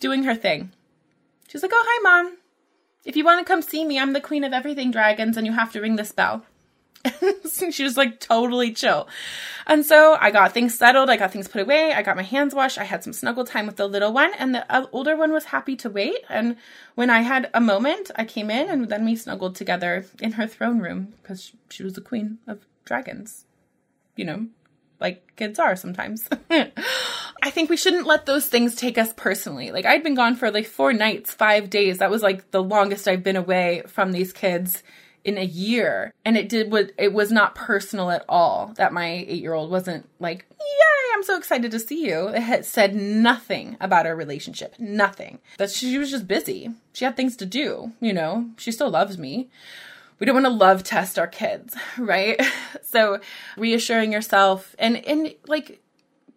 doing 0.00 0.24
her 0.24 0.34
thing. 0.34 0.72
She's 1.48 1.62
like, 1.62 1.72
Oh, 1.74 1.84
hi, 1.86 2.02
Mom. 2.02 2.38
If 3.04 3.16
you 3.16 3.24
want 3.24 3.44
to 3.44 3.50
come 3.50 3.62
see 3.62 3.84
me, 3.84 3.98
I'm 3.98 4.12
the 4.12 4.20
queen 4.20 4.44
of 4.44 4.52
everything 4.52 4.90
dragons 4.90 5.36
and 5.36 5.46
you 5.46 5.52
have 5.52 5.72
to 5.72 5.80
ring 5.80 5.96
this 5.96 6.12
bell. 6.12 6.44
she 7.70 7.82
was 7.82 7.96
like 7.96 8.20
totally 8.20 8.72
chill. 8.72 9.08
And 9.66 9.84
so 9.84 10.16
I 10.20 10.30
got 10.30 10.52
things 10.52 10.76
settled. 10.76 11.10
I 11.10 11.16
got 11.16 11.32
things 11.32 11.48
put 11.48 11.60
away. 11.60 11.92
I 11.92 12.02
got 12.02 12.16
my 12.16 12.22
hands 12.22 12.54
washed. 12.54 12.78
I 12.78 12.84
had 12.84 13.04
some 13.04 13.12
snuggle 13.12 13.44
time 13.44 13.66
with 13.66 13.76
the 13.76 13.86
little 13.86 14.12
one, 14.12 14.32
and 14.38 14.54
the 14.54 14.72
uh, 14.72 14.86
older 14.92 15.16
one 15.16 15.32
was 15.32 15.46
happy 15.46 15.76
to 15.76 15.90
wait. 15.90 16.18
And 16.28 16.56
when 16.94 17.10
I 17.10 17.20
had 17.20 17.50
a 17.54 17.60
moment, 17.60 18.10
I 18.16 18.24
came 18.24 18.50
in 18.50 18.68
and 18.68 18.88
then 18.88 19.04
we 19.04 19.16
snuggled 19.16 19.54
together 19.54 20.06
in 20.20 20.32
her 20.32 20.46
throne 20.46 20.80
room 20.80 21.14
because 21.22 21.52
she 21.70 21.82
was 21.82 21.94
the 21.94 22.00
queen 22.00 22.38
of 22.46 22.66
dragons. 22.84 23.44
You 24.16 24.24
know, 24.24 24.46
like 25.00 25.36
kids 25.36 25.58
are 25.58 25.76
sometimes. 25.76 26.28
I 26.50 27.50
think 27.50 27.70
we 27.70 27.76
shouldn't 27.76 28.06
let 28.06 28.26
those 28.26 28.46
things 28.46 28.74
take 28.74 28.98
us 28.98 29.12
personally. 29.16 29.70
Like 29.70 29.86
I'd 29.86 30.02
been 30.02 30.16
gone 30.16 30.34
for 30.34 30.50
like 30.50 30.66
four 30.66 30.92
nights, 30.92 31.32
five 31.32 31.70
days. 31.70 31.98
That 31.98 32.10
was 32.10 32.22
like 32.22 32.50
the 32.50 32.62
longest 32.62 33.06
I've 33.06 33.22
been 33.22 33.36
away 33.36 33.82
from 33.86 34.10
these 34.10 34.32
kids 34.32 34.82
in 35.28 35.38
a 35.38 35.44
year 35.44 36.12
and 36.24 36.36
it 36.36 36.48
did 36.48 36.72
what 36.72 36.90
it 36.96 37.12
was 37.12 37.30
not 37.30 37.54
personal 37.54 38.10
at 38.10 38.24
all 38.28 38.72
that 38.76 38.92
my 38.92 39.06
eight 39.06 39.42
year 39.42 39.52
old 39.52 39.70
wasn't 39.70 40.08
like 40.18 40.46
yay 40.58 40.98
I'm 41.18 41.24
so 41.24 41.36
excited 41.36 41.72
to 41.72 41.80
see 41.80 42.06
you, 42.06 42.28
it 42.28 42.42
had 42.42 42.64
said 42.64 42.94
nothing 42.94 43.76
about 43.80 44.06
our 44.06 44.14
relationship. 44.14 44.76
Nothing. 44.78 45.40
That 45.56 45.68
she 45.68 45.98
was 45.98 46.12
just 46.12 46.28
busy. 46.28 46.70
She 46.92 47.04
had 47.04 47.16
things 47.16 47.36
to 47.38 47.46
do, 47.46 47.90
you 48.00 48.12
know. 48.12 48.50
She 48.56 48.70
still 48.70 48.88
loves 48.88 49.18
me. 49.18 49.48
We 50.20 50.26
don't 50.26 50.36
want 50.36 50.46
to 50.46 50.52
love 50.52 50.84
test 50.84 51.18
our 51.18 51.26
kids, 51.26 51.74
right? 51.98 52.40
So 52.82 53.20
reassuring 53.56 54.12
yourself 54.12 54.74
and 54.78 55.04
and 55.06 55.34
like 55.46 55.82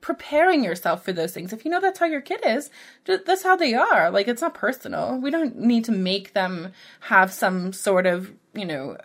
preparing 0.01 0.63
yourself 0.63 1.05
for 1.05 1.13
those 1.13 1.31
things. 1.31 1.53
If 1.53 1.63
you 1.63 1.71
know 1.71 1.79
that's 1.79 1.99
how 1.99 2.07
your 2.07 2.21
kid 2.21 2.41
is, 2.45 2.69
that's 3.05 3.43
how 3.43 3.55
they 3.55 3.73
are. 3.73 4.11
Like 4.11 4.27
it's 4.27 4.41
not 4.41 4.53
personal. 4.53 5.17
We 5.17 5.31
don't 5.31 5.57
need 5.57 5.85
to 5.85 5.91
make 5.91 6.33
them 6.33 6.73
have 7.01 7.31
some 7.31 7.71
sort 7.71 8.05
of, 8.07 8.33
you 8.53 8.65
know, 8.65 8.97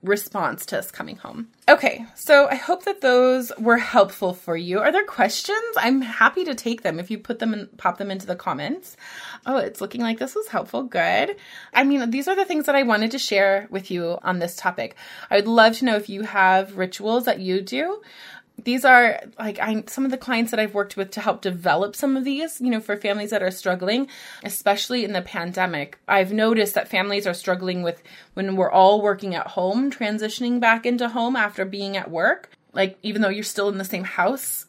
response 0.00 0.64
to 0.64 0.78
us 0.78 0.92
coming 0.92 1.16
home. 1.16 1.48
Okay, 1.68 2.06
so 2.14 2.46
I 2.48 2.54
hope 2.54 2.84
that 2.84 3.00
those 3.00 3.50
were 3.58 3.78
helpful 3.78 4.32
for 4.32 4.56
you. 4.56 4.78
Are 4.78 4.92
there 4.92 5.04
questions? 5.04 5.58
I'm 5.76 6.00
happy 6.00 6.44
to 6.44 6.54
take 6.54 6.82
them 6.82 7.00
if 7.00 7.10
you 7.10 7.18
put 7.18 7.40
them 7.40 7.52
and 7.52 7.76
pop 7.76 7.98
them 7.98 8.10
into 8.10 8.24
the 8.24 8.36
comments. 8.36 8.96
Oh, 9.44 9.56
it's 9.56 9.80
looking 9.80 10.00
like 10.00 10.20
this 10.20 10.36
was 10.36 10.46
helpful. 10.46 10.84
Good. 10.84 11.34
I 11.74 11.82
mean, 11.82 12.10
these 12.10 12.28
are 12.28 12.36
the 12.36 12.44
things 12.44 12.66
that 12.66 12.76
I 12.76 12.84
wanted 12.84 13.10
to 13.10 13.18
share 13.18 13.66
with 13.70 13.90
you 13.90 14.18
on 14.22 14.38
this 14.38 14.54
topic. 14.54 14.94
I 15.30 15.36
would 15.36 15.48
love 15.48 15.76
to 15.78 15.84
know 15.84 15.96
if 15.96 16.08
you 16.08 16.22
have 16.22 16.78
rituals 16.78 17.24
that 17.24 17.40
you 17.40 17.60
do 17.60 18.00
these 18.64 18.84
are 18.84 19.20
like 19.38 19.58
I 19.60 19.84
some 19.86 20.04
of 20.04 20.10
the 20.10 20.18
clients 20.18 20.50
that 20.50 20.60
I've 20.60 20.74
worked 20.74 20.96
with 20.96 21.10
to 21.12 21.20
help 21.20 21.40
develop 21.40 21.94
some 21.94 22.16
of 22.16 22.24
these, 22.24 22.60
you 22.60 22.70
know, 22.70 22.80
for 22.80 22.96
families 22.96 23.30
that 23.30 23.42
are 23.42 23.50
struggling, 23.50 24.08
especially 24.42 25.04
in 25.04 25.12
the 25.12 25.22
pandemic. 25.22 25.98
I've 26.08 26.32
noticed 26.32 26.74
that 26.74 26.88
families 26.88 27.26
are 27.26 27.34
struggling 27.34 27.82
with 27.82 28.02
when 28.34 28.56
we're 28.56 28.70
all 28.70 29.00
working 29.00 29.34
at 29.34 29.46
home, 29.46 29.90
transitioning 29.90 30.60
back 30.60 30.86
into 30.86 31.08
home 31.08 31.36
after 31.36 31.64
being 31.64 31.96
at 31.96 32.10
work. 32.10 32.50
Like 32.72 32.98
even 33.02 33.22
though 33.22 33.28
you're 33.28 33.44
still 33.44 33.68
in 33.68 33.78
the 33.78 33.84
same 33.84 34.04
house, 34.04 34.66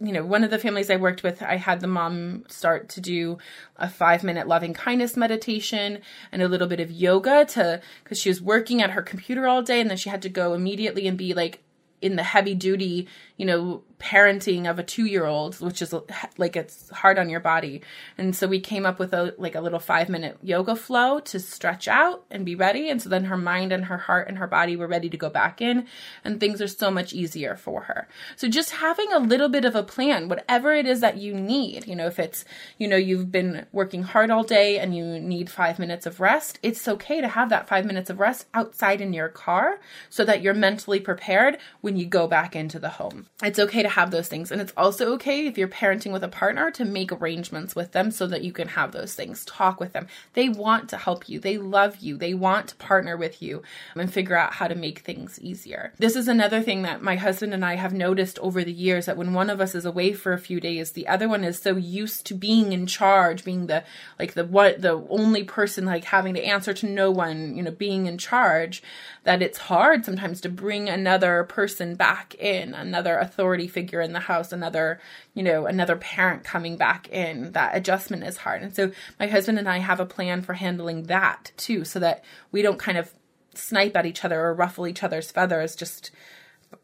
you 0.00 0.12
know, 0.12 0.24
one 0.24 0.44
of 0.44 0.50
the 0.50 0.58
families 0.58 0.90
I 0.90 0.96
worked 0.96 1.22
with, 1.22 1.42
I 1.42 1.56
had 1.56 1.80
the 1.80 1.86
mom 1.86 2.44
start 2.48 2.88
to 2.90 3.00
do 3.00 3.38
a 3.76 3.88
five 3.88 4.22
minute 4.22 4.48
loving 4.48 4.74
kindness 4.74 5.16
meditation 5.16 6.00
and 6.32 6.42
a 6.42 6.48
little 6.48 6.68
bit 6.68 6.80
of 6.80 6.90
yoga 6.90 7.44
to, 7.46 7.80
because 8.02 8.20
she 8.20 8.28
was 8.28 8.40
working 8.42 8.82
at 8.82 8.90
her 8.90 9.02
computer 9.02 9.46
all 9.46 9.62
day 9.62 9.80
and 9.80 9.90
then 9.90 9.96
she 9.96 10.10
had 10.10 10.22
to 10.22 10.28
go 10.28 10.54
immediately 10.54 11.06
and 11.06 11.18
be 11.18 11.34
like 11.34 11.62
in 12.02 12.16
the 12.16 12.22
heavy 12.22 12.54
duty, 12.54 13.06
you 13.36 13.46
know, 13.46 13.82
parenting 14.00 14.68
of 14.68 14.78
a 14.78 14.82
two 14.82 15.04
year 15.04 15.26
old, 15.26 15.60
which 15.60 15.82
is 15.82 15.94
like 16.38 16.56
it's 16.56 16.90
hard 16.90 17.18
on 17.18 17.28
your 17.28 17.40
body. 17.40 17.82
And 18.18 18.34
so 18.34 18.48
we 18.48 18.58
came 18.58 18.86
up 18.86 18.98
with 18.98 19.12
a 19.12 19.34
like 19.38 19.54
a 19.54 19.60
little 19.60 19.78
five 19.78 20.08
minute 20.08 20.38
yoga 20.42 20.74
flow 20.74 21.20
to 21.20 21.38
stretch 21.38 21.86
out 21.86 22.24
and 22.30 22.44
be 22.44 22.54
ready. 22.54 22.88
And 22.88 23.00
so 23.00 23.08
then 23.08 23.24
her 23.24 23.36
mind 23.36 23.72
and 23.72 23.84
her 23.84 23.98
heart 23.98 24.28
and 24.28 24.38
her 24.38 24.46
body 24.46 24.74
were 24.74 24.88
ready 24.88 25.10
to 25.10 25.16
go 25.16 25.28
back 25.28 25.60
in, 25.60 25.86
and 26.24 26.40
things 26.40 26.62
are 26.62 26.68
so 26.68 26.90
much 26.90 27.12
easier 27.12 27.56
for 27.56 27.82
her. 27.82 28.08
So 28.36 28.48
just 28.48 28.70
having 28.70 29.12
a 29.12 29.18
little 29.18 29.48
bit 29.48 29.64
of 29.64 29.76
a 29.76 29.82
plan, 29.82 30.28
whatever 30.28 30.72
it 30.72 30.86
is 30.86 31.00
that 31.00 31.18
you 31.18 31.34
need, 31.34 31.86
you 31.86 31.94
know, 31.94 32.06
if 32.06 32.18
it's, 32.18 32.44
you 32.78 32.88
know, 32.88 32.96
you've 32.96 33.30
been 33.30 33.66
working 33.72 34.02
hard 34.02 34.30
all 34.30 34.44
day 34.44 34.78
and 34.78 34.96
you 34.96 35.20
need 35.20 35.50
five 35.50 35.78
minutes 35.78 36.06
of 36.06 36.20
rest, 36.20 36.58
it's 36.62 36.88
okay 36.88 37.20
to 37.20 37.28
have 37.28 37.50
that 37.50 37.68
five 37.68 37.84
minutes 37.84 38.08
of 38.08 38.18
rest 38.18 38.46
outside 38.54 39.00
in 39.00 39.12
your 39.12 39.28
car 39.28 39.78
so 40.08 40.24
that 40.24 40.40
you're 40.40 40.54
mentally 40.54 41.00
prepared 41.00 41.58
when 41.82 41.96
you 41.98 42.06
go 42.06 42.26
back 42.26 42.56
into 42.56 42.78
the 42.78 42.88
home. 42.88 43.26
It's 43.42 43.58
okay 43.58 43.82
to 43.82 43.89
have 43.90 44.10
those 44.10 44.28
things. 44.28 44.50
And 44.50 44.60
it's 44.60 44.72
also 44.76 45.12
okay 45.14 45.46
if 45.46 45.58
you're 45.58 45.68
parenting 45.68 46.12
with 46.12 46.24
a 46.24 46.28
partner 46.28 46.70
to 46.72 46.84
make 46.84 47.12
arrangements 47.12 47.76
with 47.76 47.92
them 47.92 48.10
so 48.10 48.26
that 48.26 48.42
you 48.42 48.52
can 48.52 48.68
have 48.68 48.92
those 48.92 49.14
things. 49.14 49.44
Talk 49.44 49.80
with 49.80 49.92
them. 49.92 50.06
They 50.34 50.48
want 50.48 50.88
to 50.90 50.96
help 50.96 51.28
you, 51.28 51.38
they 51.38 51.58
love 51.58 51.96
you, 51.98 52.16
they 52.16 52.34
want 52.34 52.68
to 52.68 52.76
partner 52.76 53.16
with 53.16 53.42
you 53.42 53.62
and 53.94 54.12
figure 54.12 54.36
out 54.36 54.54
how 54.54 54.68
to 54.68 54.74
make 54.74 55.00
things 55.00 55.38
easier. 55.40 55.92
This 55.98 56.16
is 56.16 56.28
another 56.28 56.62
thing 56.62 56.82
that 56.82 57.02
my 57.02 57.16
husband 57.16 57.52
and 57.52 57.64
I 57.64 57.76
have 57.76 57.92
noticed 57.92 58.38
over 58.38 58.64
the 58.64 58.72
years 58.72 59.06
that 59.06 59.16
when 59.16 59.34
one 59.34 59.50
of 59.50 59.60
us 59.60 59.74
is 59.74 59.84
away 59.84 60.12
for 60.12 60.32
a 60.32 60.38
few 60.38 60.60
days, 60.60 60.92
the 60.92 61.08
other 61.08 61.28
one 61.28 61.44
is 61.44 61.60
so 61.60 61.76
used 61.76 62.26
to 62.26 62.34
being 62.34 62.72
in 62.72 62.86
charge, 62.86 63.44
being 63.44 63.66
the 63.66 63.84
like 64.18 64.34
the 64.34 64.44
what 64.44 64.82
the 64.82 65.04
only 65.08 65.44
person 65.44 65.84
like 65.84 66.04
having 66.04 66.34
to 66.34 66.44
answer 66.44 66.72
to 66.74 66.86
no 66.86 67.10
one, 67.10 67.56
you 67.56 67.62
know, 67.62 67.70
being 67.70 68.06
in 68.06 68.18
charge, 68.18 68.82
that 69.24 69.42
it's 69.42 69.58
hard 69.58 70.04
sometimes 70.04 70.40
to 70.40 70.48
bring 70.48 70.88
another 70.88 71.44
person 71.44 71.94
back 71.94 72.34
in, 72.36 72.74
another 72.74 73.18
authority 73.18 73.68
figure 73.68 73.79
figure 73.80 74.02
in 74.02 74.12
the 74.12 74.20
house, 74.20 74.52
another, 74.52 75.00
you 75.32 75.42
know, 75.42 75.66
another 75.66 75.96
parent 75.96 76.44
coming 76.44 76.76
back 76.76 77.08
in. 77.08 77.52
That 77.52 77.74
adjustment 77.74 78.24
is 78.24 78.36
hard. 78.36 78.62
And 78.62 78.74
so 78.74 78.92
my 79.18 79.26
husband 79.26 79.58
and 79.58 79.68
I 79.68 79.78
have 79.78 80.00
a 80.00 80.06
plan 80.06 80.42
for 80.42 80.52
handling 80.54 81.04
that 81.04 81.52
too, 81.56 81.84
so 81.84 81.98
that 82.00 82.22
we 82.52 82.60
don't 82.62 82.78
kind 82.78 82.98
of 82.98 83.14
snipe 83.54 83.96
at 83.96 84.06
each 84.06 84.24
other 84.24 84.40
or 84.40 84.54
ruffle 84.54 84.86
each 84.86 85.02
other's 85.02 85.30
feathers 85.30 85.74
just 85.74 86.10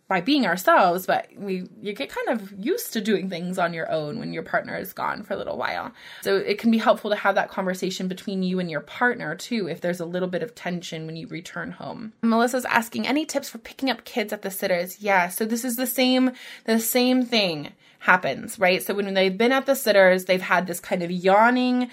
by 0.08 0.20
being 0.20 0.46
ourselves, 0.46 1.06
but 1.06 1.28
we 1.36 1.68
you 1.80 1.92
get 1.92 2.08
kind 2.08 2.28
of 2.28 2.52
used 2.64 2.92
to 2.92 3.00
doing 3.00 3.28
things 3.28 3.58
on 3.58 3.74
your 3.74 3.90
own 3.90 4.18
when 4.18 4.32
your 4.32 4.42
partner 4.42 4.76
is 4.76 4.92
gone 4.92 5.22
for 5.22 5.34
a 5.34 5.36
little 5.36 5.56
while. 5.56 5.92
So 6.22 6.36
it 6.36 6.58
can 6.58 6.70
be 6.70 6.78
helpful 6.78 7.10
to 7.10 7.16
have 7.16 7.34
that 7.34 7.50
conversation 7.50 8.06
between 8.06 8.42
you 8.42 8.60
and 8.60 8.70
your 8.70 8.80
partner 8.80 9.34
too 9.34 9.68
if 9.68 9.80
there's 9.80 10.00
a 10.00 10.06
little 10.06 10.28
bit 10.28 10.42
of 10.42 10.54
tension 10.54 11.06
when 11.06 11.16
you 11.16 11.26
return 11.26 11.72
home. 11.72 12.12
Melissa's 12.22 12.64
asking 12.66 13.06
any 13.06 13.24
tips 13.24 13.48
for 13.48 13.58
picking 13.58 13.90
up 13.90 14.04
kids 14.04 14.32
at 14.32 14.42
the 14.42 14.50
sitters? 14.50 15.00
Yeah, 15.00 15.28
so 15.28 15.44
this 15.44 15.64
is 15.64 15.76
the 15.76 15.86
same 15.86 16.32
the 16.64 16.78
same 16.78 17.24
thing 17.24 17.72
happens, 17.98 18.58
right? 18.58 18.82
So 18.82 18.94
when 18.94 19.12
they've 19.14 19.36
been 19.36 19.52
at 19.52 19.66
the 19.66 19.74
sitters, 19.74 20.26
they've 20.26 20.40
had 20.40 20.66
this 20.66 20.78
kind 20.78 21.02
of 21.02 21.10
yawning 21.10 21.90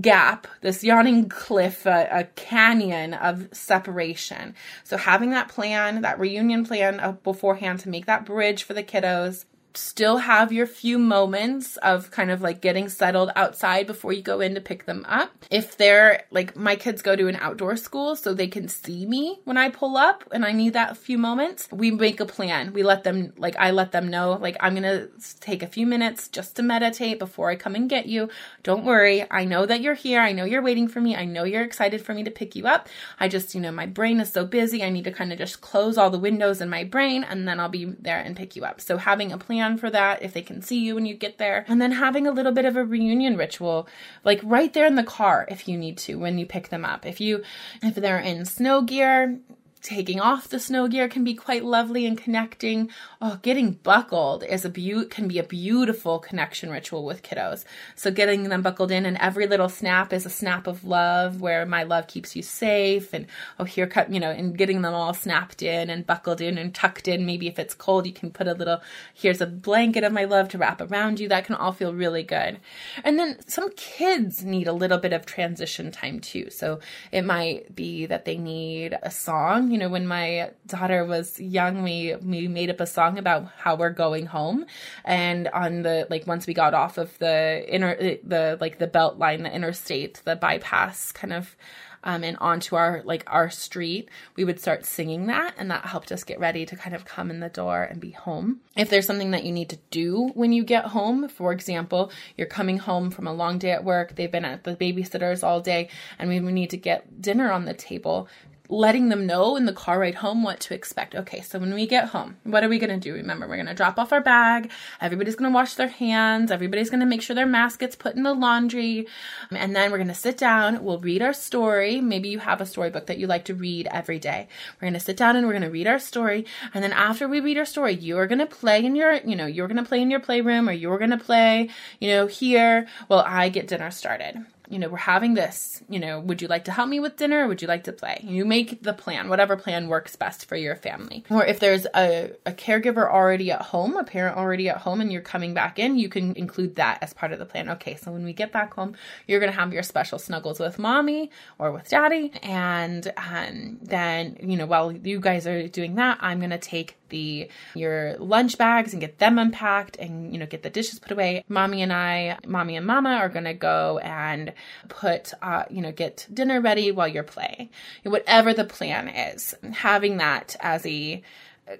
gap, 0.00 0.46
this 0.60 0.84
yawning 0.84 1.28
cliff, 1.28 1.86
a, 1.86 2.08
a, 2.10 2.24
canyon 2.24 3.14
of 3.14 3.48
separation. 3.52 4.54
So 4.84 4.96
having 4.96 5.30
that 5.30 5.48
plan, 5.48 6.02
that 6.02 6.20
reunion 6.20 6.64
plan 6.64 7.00
uh, 7.00 7.12
beforehand 7.12 7.80
to 7.80 7.88
make 7.88 8.06
that 8.06 8.26
bridge 8.26 8.62
for 8.64 8.74
the 8.74 8.82
kiddos, 8.82 9.44
still 9.78 10.18
have 10.18 10.52
your 10.52 10.66
few 10.66 10.98
moments 10.98 11.76
of 11.78 12.10
kind 12.10 12.30
of 12.30 12.42
like 12.42 12.60
getting 12.60 12.88
settled 12.88 13.30
outside 13.36 13.86
before 13.86 14.12
you 14.12 14.22
go 14.22 14.40
in 14.40 14.54
to 14.54 14.60
pick 14.60 14.84
them 14.84 15.04
up. 15.08 15.30
If 15.50 15.76
they're 15.76 16.24
like 16.30 16.56
my 16.56 16.76
kids 16.76 17.02
go 17.02 17.14
to 17.16 17.28
an 17.28 17.36
outdoor 17.36 17.76
school 17.76 18.16
so 18.16 18.34
they 18.34 18.48
can 18.48 18.68
see 18.68 19.06
me 19.06 19.40
when 19.44 19.56
I 19.56 19.70
pull 19.70 19.96
up 19.96 20.24
and 20.32 20.44
I 20.44 20.52
need 20.52 20.72
that 20.72 20.96
few 20.96 21.18
moments, 21.18 21.68
we 21.70 21.90
make 21.90 22.20
a 22.20 22.26
plan. 22.26 22.72
We 22.72 22.82
let 22.82 23.04
them 23.04 23.32
like 23.36 23.56
I 23.56 23.70
let 23.70 23.92
them 23.92 24.08
know 24.08 24.32
like 24.40 24.56
I'm 24.60 24.74
going 24.74 24.82
to 24.82 25.08
take 25.40 25.62
a 25.62 25.66
few 25.66 25.86
minutes 25.86 26.28
just 26.28 26.56
to 26.56 26.62
meditate 26.62 27.18
before 27.18 27.50
I 27.50 27.56
come 27.56 27.74
and 27.74 27.88
get 27.88 28.06
you. 28.06 28.28
Don't 28.62 28.84
worry. 28.84 29.24
I 29.30 29.44
know 29.44 29.66
that 29.66 29.80
you're 29.80 29.94
here. 29.94 30.20
I 30.20 30.32
know 30.32 30.44
you're 30.44 30.62
waiting 30.62 30.88
for 30.88 31.00
me. 31.00 31.14
I 31.14 31.24
know 31.24 31.44
you're 31.44 31.62
excited 31.62 32.02
for 32.02 32.14
me 32.14 32.24
to 32.24 32.30
pick 32.30 32.56
you 32.56 32.66
up. 32.66 32.88
I 33.20 33.28
just, 33.28 33.54
you 33.54 33.60
know, 33.60 33.72
my 33.72 33.86
brain 33.86 34.20
is 34.20 34.32
so 34.32 34.44
busy. 34.44 34.82
I 34.82 34.90
need 34.90 35.04
to 35.04 35.12
kind 35.12 35.32
of 35.32 35.38
just 35.38 35.60
close 35.60 35.96
all 35.96 36.10
the 36.10 36.18
windows 36.18 36.60
in 36.60 36.68
my 36.68 36.84
brain 36.84 37.22
and 37.22 37.46
then 37.46 37.60
I'll 37.60 37.68
be 37.68 37.84
there 37.84 38.18
and 38.18 38.36
pick 38.36 38.56
you 38.56 38.64
up. 38.64 38.80
So 38.80 38.96
having 38.96 39.32
a 39.32 39.38
plan 39.38 39.67
for 39.76 39.90
that 39.90 40.22
if 40.22 40.32
they 40.32 40.42
can 40.42 40.62
see 40.62 40.78
you 40.78 40.94
when 40.94 41.04
you 41.04 41.14
get 41.14 41.38
there. 41.38 41.64
And 41.68 41.82
then 41.82 41.92
having 41.92 42.26
a 42.26 42.32
little 42.32 42.52
bit 42.52 42.64
of 42.64 42.76
a 42.76 42.84
reunion 42.84 43.36
ritual, 43.36 43.88
like 44.24 44.40
right 44.42 44.72
there 44.72 44.86
in 44.86 44.94
the 44.94 45.02
car 45.02 45.46
if 45.50 45.68
you 45.68 45.76
need 45.76 45.98
to 45.98 46.14
when 46.16 46.38
you 46.38 46.46
pick 46.46 46.68
them 46.68 46.84
up. 46.84 47.04
If 47.04 47.20
you 47.20 47.42
if 47.82 47.94
they're 47.96 48.18
in 48.18 48.44
snow 48.44 48.82
gear, 48.82 49.38
taking 49.82 50.20
off 50.20 50.48
the 50.48 50.58
snow 50.58 50.88
gear 50.88 51.08
can 51.08 51.24
be 51.24 51.34
quite 51.34 51.64
lovely 51.64 52.06
and 52.06 52.18
connecting. 52.18 52.90
Oh, 53.20 53.38
getting 53.42 53.72
buckled 53.72 54.44
is 54.44 54.64
a 54.64 54.70
be- 54.70 55.06
can 55.06 55.28
be 55.28 55.38
a 55.38 55.44
beautiful 55.44 56.18
connection 56.18 56.70
ritual 56.70 57.04
with 57.04 57.22
kiddos. 57.22 57.64
So 57.94 58.10
getting 58.10 58.44
them 58.44 58.62
buckled 58.62 58.90
in 58.90 59.06
and 59.06 59.16
every 59.18 59.46
little 59.46 59.68
snap 59.68 60.12
is 60.12 60.26
a 60.26 60.30
snap 60.30 60.66
of 60.66 60.84
love 60.84 61.40
where 61.40 61.64
my 61.66 61.82
love 61.82 62.06
keeps 62.06 62.34
you 62.34 62.42
safe 62.42 63.12
and 63.12 63.26
oh 63.58 63.64
here 63.64 63.86
cut 63.86 64.12
you 64.12 64.20
know 64.20 64.30
and 64.30 64.56
getting 64.56 64.82
them 64.82 64.94
all 64.94 65.14
snapped 65.14 65.62
in 65.62 65.90
and 65.90 66.06
buckled 66.06 66.40
in 66.40 66.58
and 66.58 66.74
tucked 66.74 67.08
in. 67.08 67.26
Maybe 67.26 67.46
if 67.46 67.58
it's 67.58 67.74
cold 67.74 68.06
you 68.06 68.12
can 68.12 68.30
put 68.30 68.48
a 68.48 68.54
little 68.54 68.80
here's 69.14 69.40
a 69.40 69.46
blanket 69.46 70.04
of 70.04 70.12
my 70.12 70.24
love 70.24 70.48
to 70.50 70.58
wrap 70.58 70.80
around 70.80 71.20
you. 71.20 71.28
That 71.28 71.44
can 71.44 71.54
all 71.54 71.72
feel 71.72 71.94
really 71.94 72.22
good. 72.22 72.60
And 73.04 73.18
then 73.18 73.38
some 73.46 73.70
kids 73.70 74.44
need 74.44 74.66
a 74.66 74.72
little 74.72 74.98
bit 74.98 75.12
of 75.12 75.26
transition 75.26 75.90
time 75.90 76.20
too. 76.20 76.50
So 76.50 76.80
it 77.12 77.24
might 77.24 77.74
be 77.74 78.06
that 78.06 78.24
they 78.24 78.36
need 78.36 78.96
a 79.02 79.10
song 79.10 79.67
you 79.70 79.78
know, 79.78 79.88
when 79.88 80.06
my 80.06 80.50
daughter 80.66 81.04
was 81.04 81.38
young, 81.40 81.82
we 81.82 82.14
we 82.22 82.48
made 82.48 82.70
up 82.70 82.80
a 82.80 82.86
song 82.86 83.18
about 83.18 83.46
how 83.56 83.76
we're 83.76 83.90
going 83.90 84.26
home, 84.26 84.66
and 85.04 85.48
on 85.48 85.82
the 85.82 86.06
like 86.10 86.26
once 86.26 86.46
we 86.46 86.54
got 86.54 86.74
off 86.74 86.98
of 86.98 87.16
the 87.18 87.64
inner 87.68 87.96
the 87.96 88.58
like 88.60 88.78
the 88.78 88.86
belt 88.86 89.18
line, 89.18 89.42
the 89.42 89.54
interstate, 89.54 90.22
the 90.24 90.36
bypass 90.36 91.12
kind 91.12 91.32
of 91.32 91.56
um, 92.04 92.24
and 92.24 92.36
onto 92.40 92.76
our 92.76 93.02
like 93.04 93.24
our 93.26 93.50
street, 93.50 94.08
we 94.36 94.44
would 94.44 94.60
start 94.60 94.84
singing 94.84 95.26
that, 95.26 95.54
and 95.58 95.70
that 95.70 95.86
helped 95.86 96.12
us 96.12 96.24
get 96.24 96.40
ready 96.40 96.64
to 96.66 96.76
kind 96.76 96.94
of 96.94 97.04
come 97.04 97.30
in 97.30 97.40
the 97.40 97.48
door 97.48 97.82
and 97.82 98.00
be 98.00 98.10
home. 98.12 98.60
If 98.76 98.90
there's 98.90 99.06
something 99.06 99.32
that 99.32 99.44
you 99.44 99.52
need 99.52 99.70
to 99.70 99.78
do 99.90 100.28
when 100.34 100.52
you 100.52 100.64
get 100.64 100.86
home, 100.86 101.28
for 101.28 101.52
example, 101.52 102.10
you're 102.36 102.46
coming 102.46 102.78
home 102.78 103.10
from 103.10 103.26
a 103.26 103.32
long 103.32 103.58
day 103.58 103.72
at 103.72 103.84
work, 103.84 104.16
they've 104.16 104.30
been 104.30 104.44
at 104.44 104.64
the 104.64 104.76
babysitters 104.76 105.42
all 105.42 105.60
day, 105.60 105.88
and 106.18 106.28
we 106.28 106.40
need 106.40 106.70
to 106.70 106.76
get 106.76 107.20
dinner 107.20 107.50
on 107.50 107.64
the 107.64 107.74
table 107.74 108.28
letting 108.68 109.08
them 109.08 109.26
know 109.26 109.56
in 109.56 109.64
the 109.64 109.72
car 109.72 109.98
ride 109.98 110.16
home 110.16 110.42
what 110.42 110.60
to 110.60 110.74
expect. 110.74 111.14
Okay, 111.14 111.40
so 111.40 111.58
when 111.58 111.72
we 111.72 111.86
get 111.86 112.08
home, 112.08 112.36
what 112.44 112.62
are 112.62 112.68
we 112.68 112.78
going 112.78 112.90
to 112.90 112.96
do? 112.98 113.14
Remember, 113.14 113.48
we're 113.48 113.56
going 113.56 113.66
to 113.66 113.74
drop 113.74 113.98
off 113.98 114.12
our 114.12 114.20
bag. 114.20 114.70
Everybody's 115.00 115.36
going 115.36 115.50
to 115.50 115.54
wash 115.54 115.74
their 115.74 115.88
hands. 115.88 116.50
Everybody's 116.50 116.90
going 116.90 117.00
to 117.00 117.06
make 117.06 117.22
sure 117.22 117.34
their 117.34 117.46
mask 117.46 117.80
gets 117.80 117.96
put 117.96 118.14
in 118.14 118.22
the 118.22 118.34
laundry. 118.34 119.06
And 119.50 119.74
then 119.74 119.90
we're 119.90 119.98
going 119.98 120.08
to 120.08 120.14
sit 120.14 120.36
down. 120.36 120.84
We'll 120.84 121.00
read 121.00 121.22
our 121.22 121.32
story. 121.32 122.00
Maybe 122.00 122.28
you 122.28 122.40
have 122.40 122.60
a 122.60 122.66
storybook 122.66 123.06
that 123.06 123.18
you 123.18 123.26
like 123.26 123.46
to 123.46 123.54
read 123.54 123.88
every 123.90 124.18
day. 124.18 124.48
We're 124.76 124.86
going 124.86 124.94
to 124.94 125.00
sit 125.00 125.16
down 125.16 125.36
and 125.36 125.46
we're 125.46 125.54
going 125.54 125.62
to 125.62 125.70
read 125.70 125.86
our 125.86 125.98
story. 125.98 126.44
And 126.74 126.84
then 126.84 126.92
after 126.92 127.26
we 127.26 127.40
read 127.40 127.58
our 127.58 127.64
story, 127.64 127.94
you're 127.94 128.26
going 128.26 128.38
to 128.38 128.46
play 128.46 128.84
in 128.84 128.94
your, 128.94 129.14
you 129.14 129.36
know, 129.36 129.46
you're 129.46 129.68
going 129.68 129.82
to 129.82 129.88
play 129.88 130.02
in 130.02 130.10
your 130.10 130.20
playroom 130.20 130.68
or 130.68 130.72
you're 130.72 130.98
going 130.98 131.10
to 131.10 131.18
play, 131.18 131.70
you 132.00 132.10
know, 132.10 132.26
here 132.26 132.86
while 133.06 133.24
I 133.26 133.48
get 133.48 133.68
dinner 133.68 133.90
started 133.90 134.44
you 134.70 134.78
know, 134.78 134.88
we're 134.88 134.98
having 134.98 135.34
this, 135.34 135.82
you 135.88 135.98
know, 135.98 136.20
would 136.20 136.42
you 136.42 136.48
like 136.48 136.64
to 136.64 136.72
help 136.72 136.88
me 136.88 137.00
with 137.00 137.16
dinner 137.16 137.48
would 137.48 137.62
you 137.62 137.68
like 137.68 137.84
to 137.84 137.92
play? 137.92 138.20
You 138.22 138.44
make 138.44 138.82
the 138.82 138.92
plan, 138.92 139.28
whatever 139.28 139.56
plan 139.56 139.88
works 139.88 140.14
best 140.14 140.44
for 140.46 140.56
your 140.56 140.76
family. 140.76 141.24
Or 141.30 141.44
if 141.44 141.58
there's 141.58 141.86
a, 141.94 142.32
a 142.44 142.52
caregiver 142.52 143.10
already 143.10 143.50
at 143.50 143.62
home, 143.62 143.96
a 143.96 144.04
parent 144.04 144.36
already 144.36 144.68
at 144.68 144.78
home, 144.78 145.00
and 145.00 145.10
you're 145.10 145.22
coming 145.22 145.54
back 145.54 145.78
in, 145.78 145.98
you 145.98 146.08
can 146.08 146.36
include 146.36 146.76
that 146.76 146.98
as 147.02 147.14
part 147.14 147.32
of 147.32 147.38
the 147.38 147.46
plan. 147.46 147.70
Okay, 147.70 147.96
so 147.96 148.12
when 148.12 148.24
we 148.24 148.32
get 148.32 148.52
back 148.52 148.74
home, 148.74 148.94
you're 149.26 149.40
going 149.40 149.52
to 149.52 149.58
have 149.58 149.72
your 149.72 149.82
special 149.82 150.18
snuggles 150.18 150.60
with 150.60 150.78
mommy 150.78 151.30
or 151.58 151.72
with 151.72 151.88
daddy. 151.88 152.32
And 152.42 153.10
um, 153.16 153.78
then, 153.80 154.36
you 154.42 154.56
know, 154.56 154.66
while 154.66 154.92
you 154.92 155.18
guys 155.18 155.46
are 155.46 155.66
doing 155.68 155.94
that, 155.94 156.18
I'm 156.20 156.40
going 156.40 156.50
to 156.50 156.58
take 156.58 156.97
the 157.08 157.48
your 157.74 158.16
lunch 158.18 158.58
bags 158.58 158.92
and 158.92 159.00
get 159.00 159.18
them 159.18 159.38
unpacked 159.38 159.96
and 159.96 160.32
you 160.32 160.38
know 160.38 160.46
get 160.46 160.62
the 160.62 160.70
dishes 160.70 160.98
put 160.98 161.12
away 161.12 161.44
mommy 161.48 161.82
and 161.82 161.92
i 161.92 162.38
mommy 162.46 162.76
and 162.76 162.86
mama 162.86 163.10
are 163.10 163.28
to 163.28 163.54
go 163.54 163.98
and 163.98 164.52
put 164.88 165.32
uh, 165.42 165.64
you 165.70 165.80
know 165.80 165.92
get 165.92 166.26
dinner 166.32 166.60
ready 166.60 166.90
while 166.90 167.08
you're 167.08 167.22
playing 167.22 167.68
whatever 168.04 168.52
the 168.52 168.64
plan 168.64 169.08
is 169.08 169.54
having 169.72 170.16
that 170.18 170.56
as 170.60 170.84
a 170.86 171.22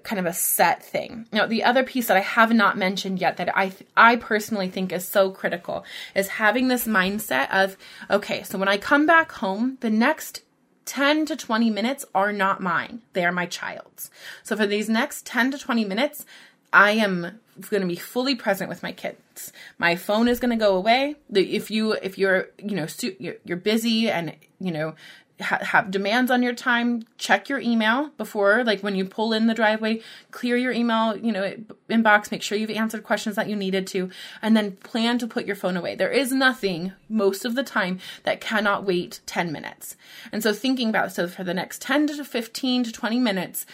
kind 0.03 0.19
of 0.19 0.25
a 0.25 0.33
set 0.33 0.83
thing. 0.83 1.27
Now, 1.31 1.45
the 1.45 1.63
other 1.63 1.83
piece 1.83 2.07
that 2.07 2.17
I 2.17 2.21
have 2.21 2.53
not 2.53 2.77
mentioned 2.77 3.19
yet 3.19 3.37
that 3.37 3.55
I 3.57 3.73
I 3.97 4.15
personally 4.17 4.69
think 4.69 4.91
is 4.91 5.07
so 5.07 5.31
critical 5.31 5.83
is 6.15 6.27
having 6.27 6.67
this 6.67 6.87
mindset 6.87 7.49
of 7.51 7.77
okay, 8.09 8.43
so 8.43 8.57
when 8.57 8.67
I 8.67 8.77
come 8.77 9.05
back 9.05 9.31
home, 9.31 9.77
the 9.81 9.89
next 9.89 10.41
10 10.89 11.27
to 11.27 11.35
20 11.35 11.69
minutes 11.69 12.03
are 12.15 12.33
not 12.33 12.61
mine. 12.61 13.03
They 13.13 13.23
are 13.23 13.31
my 13.31 13.45
child's. 13.45 14.09
So 14.41 14.55
for 14.55 14.65
these 14.65 14.89
next 14.89 15.23
10 15.23 15.51
to 15.51 15.57
20 15.59 15.85
minutes, 15.85 16.25
I 16.73 16.91
am 16.93 17.39
going 17.69 17.81
to 17.81 17.87
be 17.87 17.95
fully 17.95 18.33
present 18.33 18.69
with 18.69 18.81
my 18.81 18.91
kids. 18.91 19.53
My 19.77 19.95
phone 19.95 20.27
is 20.27 20.39
going 20.39 20.49
to 20.49 20.65
go 20.65 20.75
away. 20.75 21.15
If 21.31 21.69
you 21.69 21.91
if 21.93 22.17
you're, 22.17 22.47
you 22.57 22.75
know, 22.75 22.87
you're 23.19 23.57
busy 23.57 24.09
and, 24.09 24.35
you 24.59 24.71
know, 24.71 24.95
ha- 25.39 25.63
have 25.63 25.91
demands 25.91 26.31
on 26.31 26.43
your 26.43 26.53
time, 26.53 27.03
check 27.17 27.49
your 27.49 27.59
email 27.59 28.09
before, 28.17 28.63
like 28.63 28.81
when 28.81 28.95
you 28.95 29.05
pull 29.05 29.33
in 29.33 29.47
the 29.47 29.53
driveway, 29.53 30.01
clear 30.31 30.55
your 30.57 30.71
email, 30.71 31.15
you 31.17 31.31
know, 31.31 31.53
inbox, 31.89 32.31
make 32.31 32.41
sure 32.41 32.57
you've 32.57 32.69
answered 32.69 33.03
questions 33.03 33.35
that 33.35 33.49
you 33.49 33.55
needed 33.55 33.87
to, 33.87 34.09
and 34.41 34.55
then 34.55 34.77
plan 34.77 35.17
to 35.19 35.27
put 35.27 35.45
your 35.45 35.55
phone 35.55 35.77
away. 35.77 35.95
There 35.95 36.11
is 36.11 36.31
nothing 36.31 36.93
most 37.07 37.45
of 37.45 37.55
the 37.55 37.63
time 37.63 37.99
that 38.23 38.41
cannot 38.41 38.85
wait 38.85 39.21
10 39.25 39.51
minutes. 39.51 39.95
And 40.31 40.43
so 40.43 40.53
thinking 40.53 40.89
about, 40.89 41.11
so 41.11 41.27
for 41.27 41.43
the 41.43 41.53
next 41.53 41.81
10 41.81 42.07
to 42.07 42.23
15 42.23 42.83
to 42.83 42.91
20 42.91 43.19
minutes, 43.19 43.65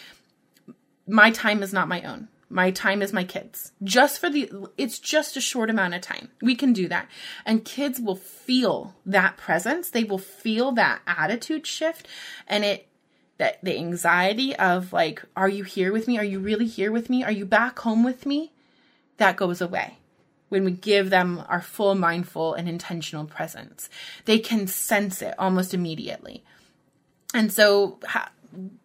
my 1.06 1.30
time 1.30 1.62
is 1.62 1.72
not 1.72 1.88
my 1.88 2.02
own. 2.02 2.28
My 2.48 2.70
time 2.70 3.02
is 3.02 3.12
my 3.12 3.24
kids. 3.24 3.72
Just 3.82 4.20
for 4.20 4.30
the, 4.30 4.50
it's 4.78 4.98
just 4.98 5.36
a 5.36 5.40
short 5.40 5.68
amount 5.68 5.94
of 5.94 6.00
time. 6.00 6.28
We 6.40 6.54
can 6.54 6.72
do 6.72 6.86
that. 6.88 7.08
And 7.44 7.64
kids 7.64 8.00
will 8.00 8.16
feel 8.16 8.94
that 9.04 9.36
presence. 9.36 9.90
They 9.90 10.04
will 10.04 10.18
feel 10.18 10.72
that 10.72 11.00
attitude 11.06 11.66
shift. 11.66 12.06
And 12.46 12.64
it, 12.64 12.88
that 13.38 13.62
the 13.62 13.76
anxiety 13.76 14.54
of 14.56 14.92
like, 14.92 15.22
are 15.36 15.48
you 15.48 15.64
here 15.64 15.92
with 15.92 16.08
me? 16.08 16.18
Are 16.18 16.24
you 16.24 16.38
really 16.38 16.66
here 16.66 16.92
with 16.92 17.10
me? 17.10 17.24
Are 17.24 17.32
you 17.32 17.44
back 17.44 17.78
home 17.80 18.04
with 18.04 18.26
me? 18.26 18.52
That 19.18 19.36
goes 19.36 19.60
away 19.60 19.98
when 20.48 20.64
we 20.64 20.70
give 20.70 21.10
them 21.10 21.42
our 21.48 21.60
full 21.60 21.94
mindful 21.94 22.54
and 22.54 22.68
intentional 22.68 23.24
presence. 23.24 23.88
They 24.24 24.38
can 24.38 24.66
sense 24.66 25.20
it 25.22 25.34
almost 25.38 25.74
immediately. 25.74 26.44
And 27.34 27.52
so, 27.52 27.98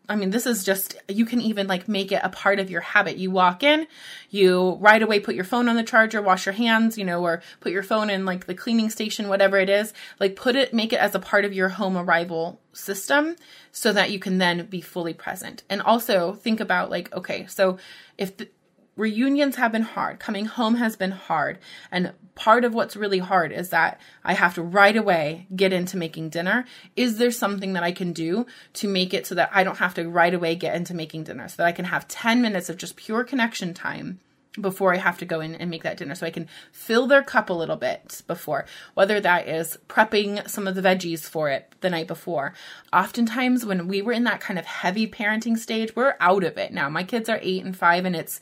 I 0.10 0.16
mean, 0.16 0.32
this 0.32 0.46
is 0.46 0.64
just, 0.64 0.96
you 1.08 1.26
can 1.26 1.40
even 1.40 1.68
like 1.68 1.88
make 1.88 2.12
it 2.12 2.20
a 2.24 2.30
part 2.30 2.60
of 2.60 2.70
your 2.70 2.82
habit. 2.82 3.18
You 3.18 3.32
walk 3.32 3.64
in, 3.64 3.88
you 4.30 4.78
right 4.82 5.02
away 5.02 5.20
put 5.20 5.36
your 5.36 5.46
phone 5.46 5.70
on 5.70 5.76
the 5.76 5.84
charger, 5.84 6.22
wash 6.22 6.46
your 6.46 6.54
hands, 6.54 6.98
you 6.98 7.06
know, 7.06 7.24
or 7.24 7.42
put 7.62 7.72
your 7.72 7.84
phone 7.84 8.10
in 8.10 8.26
like 8.26 8.46
the 8.46 8.54
cleaning 8.54 8.90
station, 8.90 9.30
whatever 9.30 9.58
it 9.58 9.70
is. 9.70 9.94
Like 10.20 10.36
put 10.36 10.56
it, 10.56 10.74
make 10.74 10.92
it 10.92 11.00
as 11.00 11.16
a 11.16 11.20
part 11.20 11.46
of 11.46 11.54
your 11.54 11.70
home 11.70 11.98
arrival 11.98 12.60
system 12.74 13.36
so 13.72 13.94
that 13.94 14.12
you 14.12 14.20
can 14.20 14.38
then 14.38 14.66
be 14.66 14.82
fully 14.82 15.14
present. 15.14 15.64
And 15.70 15.82
also 15.82 16.34
think 16.34 16.60
about 16.60 16.90
like, 16.90 17.14
okay, 17.14 17.46
so 17.48 17.78
if 18.18 18.36
the, 18.38 18.50
reunions 18.96 19.56
have 19.56 19.72
been 19.72 19.82
hard. 19.82 20.20
Coming 20.20 20.46
home 20.46 20.76
has 20.76 20.96
been 20.96 21.12
hard. 21.12 21.60
And 21.92 22.14
part 22.36 22.66
of 22.66 22.74
what's 22.74 22.96
really 22.96 23.20
hard 23.20 23.52
is 23.52 23.70
that 23.70 24.00
I 24.24 24.34
have 24.34 24.56
to 24.56 24.62
right 24.62 24.96
away 24.96 25.48
get 25.56 25.74
into 25.74 25.98
making 25.98 26.30
dinner. 26.30 26.66
Is 26.96 27.18
there 27.18 27.32
something 27.32 27.74
that 27.74 27.84
I 27.84 27.92
can 27.92 28.14
do 28.14 28.46
to 28.74 28.88
make 28.88 29.14
it 29.14 29.26
so 29.26 29.36
that 29.36 29.52
I 29.54 29.64
don't 29.64 29.78
have 29.78 29.94
to 29.96 30.10
right 30.10 30.34
away 30.34 30.56
get 30.56 30.76
into 30.76 30.94
making 30.94 31.26
dinner 31.26 31.48
so 31.48 31.58
that 31.58 31.68
I 31.68 31.72
can 31.72 31.86
have 31.86 32.08
10 32.08 32.42
minutes 32.42 32.70
of 32.70 32.78
just 32.78 32.96
pure 32.96 33.24
connection 33.24 33.74
time? 33.74 34.20
before 34.60 34.94
I 34.94 34.98
have 34.98 35.18
to 35.20 35.26
go 35.26 35.40
in 35.40 35.56
and 35.56 35.70
make 35.70 35.84
that 35.84 35.98
dinner 35.98 36.14
so 36.16 36.26
I 36.26 36.32
can 36.32 36.50
fill 36.72 37.08
their 37.08 37.24
cup 37.24 37.50
a 37.50 37.54
little 37.54 37.78
bit 37.78 38.22
before, 38.28 38.66
whether 38.96 39.22
that 39.22 39.48
is 39.48 39.78
prepping 39.88 40.48
some 40.50 40.68
of 40.68 40.76
the 40.76 40.82
veggies 40.82 41.22
for 41.22 41.50
it 41.50 41.74
the 41.80 41.90
night 41.90 42.08
before. 42.08 42.54
Oftentimes, 42.92 43.66
when 43.66 43.88
we 43.88 44.02
were 44.02 44.12
in 44.12 44.26
that 44.26 44.42
kind 44.42 44.60
of 44.60 44.66
heavy 44.66 45.08
parenting 45.08 45.58
stage, 45.58 45.96
we're 45.96 46.16
out 46.20 46.44
of 46.44 46.58
it 46.58 46.74
now. 46.74 46.90
My 46.90 47.04
kids 47.04 47.30
are 47.30 47.40
eight 47.42 47.64
and 47.64 47.78
five, 47.78 48.04
and 48.04 48.16
it's 48.16 48.42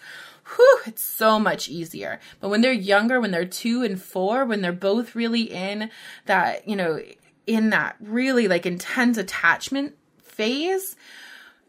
whew, 0.55 0.79
it's 0.85 1.01
so 1.01 1.39
much 1.39 1.69
easier. 1.69 2.19
But 2.39 2.49
when 2.49 2.61
they're 2.61 2.71
younger, 2.71 3.19
when 3.19 3.31
they're 3.31 3.45
two 3.45 3.83
and 3.83 4.01
four, 4.01 4.45
when 4.45 4.61
they're 4.61 4.71
both 4.71 5.15
really 5.15 5.43
in 5.43 5.89
that, 6.25 6.67
you 6.67 6.75
know, 6.75 7.01
in 7.47 7.69
that 7.71 7.95
really 7.99 8.47
like 8.47 8.65
intense 8.65 9.17
attachment 9.17 9.95
phase, 10.21 10.95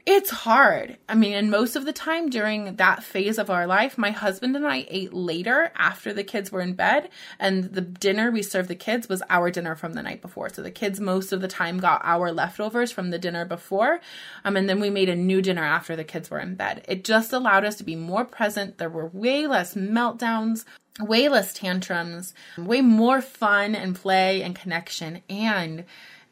it's 0.07 0.31
hard. 0.31 0.97
I 1.09 1.15
mean, 1.15 1.35
and 1.35 1.51
most 1.51 1.77
of 1.77 1.85
the 1.85 1.93
time 1.93 2.31
during 2.31 2.77
that 2.77 3.03
phase 3.03 3.39
of 3.39 3.51
our 3.51 3.67
life, 3.67 3.99
my 3.99 4.11
husband 4.11 4.57
and 4.57 4.67
I 4.67 4.87
ate 4.89 5.13
later 5.13 5.73
after 5.77 6.13
the 6.13 6.25
kids 6.25 6.51
were 6.51 6.61
in 6.61 6.75
bed, 6.75 7.11
and 7.39 7.65
the 7.65 7.81
dinner 7.81 8.31
we 8.31 8.43
served 8.43 8.69
the 8.69 8.75
kids 8.75 9.09
was 9.09 9.23
our 9.29 9.51
dinner 9.51 9.77
from 9.77 9.93
the 9.93 10.03
night 10.03 10.23
before. 10.23 10.49
So 10.49 10.63
the 10.63 10.71
kids 10.71 11.01
most 11.01 11.33
of 11.33 11.41
the 11.41 11.49
time 11.49 11.79
got 11.79 12.01
our 12.03 12.33
leftovers 12.33 12.91
from 12.91 13.11
the 13.11 13.19
dinner 13.19 13.45
before, 13.45 14.01
um, 14.45 14.57
and 14.57 14.69
then 14.69 14.81
we 14.81 14.91
made 14.91 15.09
a 15.09 15.17
new 15.17 15.43
dinner 15.43 15.65
after 15.65 15.95
the 15.97 16.05
kids 16.05 16.31
were 16.31 16.41
in 16.41 16.55
bed. 16.55 16.85
It 16.89 17.05
just 17.05 17.33
allowed 17.33 17.65
us 17.65 17.77
to 17.77 17.85
be 17.85 17.97
more 17.97 18.25
present. 18.25 18.79
There 18.79 18.89
were 18.89 19.07
way 19.07 19.47
less 19.47 19.75
meltdowns, 19.75 20.65
way 20.99 21.29
less 21.29 21.53
tantrums, 21.53 22.35
way 22.57 22.81
more 22.81 23.21
fun 23.21 23.75
and 23.75 23.95
play 23.95 24.43
and 24.43 24.57
connection, 24.57 25.23
and 25.29 25.85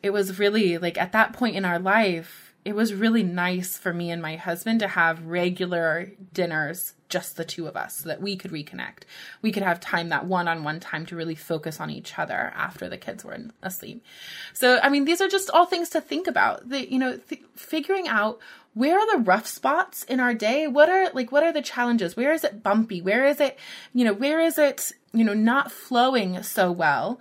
it 0.02 0.10
was 0.10 0.38
really 0.38 0.78
like 0.78 0.96
at 0.96 1.12
that 1.12 1.32
point 1.32 1.56
in 1.56 1.64
our 1.64 1.78
life 1.78 2.47
it 2.68 2.74
was 2.74 2.92
really 2.92 3.22
nice 3.22 3.78
for 3.78 3.94
me 3.94 4.10
and 4.10 4.20
my 4.20 4.36
husband 4.36 4.80
to 4.80 4.88
have 4.88 5.24
regular 5.24 6.12
dinners, 6.34 6.92
just 7.08 7.38
the 7.38 7.44
two 7.44 7.66
of 7.66 7.78
us, 7.78 7.96
so 7.96 8.10
that 8.10 8.20
we 8.20 8.36
could 8.36 8.50
reconnect. 8.50 9.04
We 9.40 9.52
could 9.52 9.62
have 9.62 9.80
time, 9.80 10.10
that 10.10 10.26
one 10.26 10.48
on 10.48 10.64
one 10.64 10.78
time 10.78 11.06
to 11.06 11.16
really 11.16 11.34
focus 11.34 11.80
on 11.80 11.88
each 11.88 12.18
other 12.18 12.52
after 12.54 12.86
the 12.86 12.98
kids 12.98 13.24
were 13.24 13.38
asleep. 13.62 14.04
So, 14.52 14.80
I 14.82 14.90
mean, 14.90 15.06
these 15.06 15.22
are 15.22 15.28
just 15.28 15.48
all 15.48 15.64
things 15.64 15.88
to 15.90 16.02
think 16.02 16.26
about. 16.26 16.68
The, 16.68 16.92
you 16.92 16.98
know, 16.98 17.16
th- 17.16 17.40
figuring 17.56 18.06
out 18.06 18.38
where 18.74 18.98
are 18.98 19.16
the 19.16 19.24
rough 19.24 19.46
spots 19.46 20.02
in 20.04 20.20
our 20.20 20.34
day? 20.34 20.66
What 20.66 20.90
are 20.90 21.10
like 21.14 21.32
what 21.32 21.44
are 21.44 21.52
the 21.54 21.62
challenges? 21.62 22.18
Where 22.18 22.34
is 22.34 22.44
it 22.44 22.62
bumpy? 22.62 23.00
Where 23.00 23.24
is 23.24 23.40
it, 23.40 23.58
you 23.94 24.04
know, 24.04 24.12
where 24.12 24.42
is 24.42 24.58
it, 24.58 24.92
you 25.14 25.24
know, 25.24 25.32
not 25.32 25.72
flowing 25.72 26.42
so 26.42 26.70
well? 26.70 27.18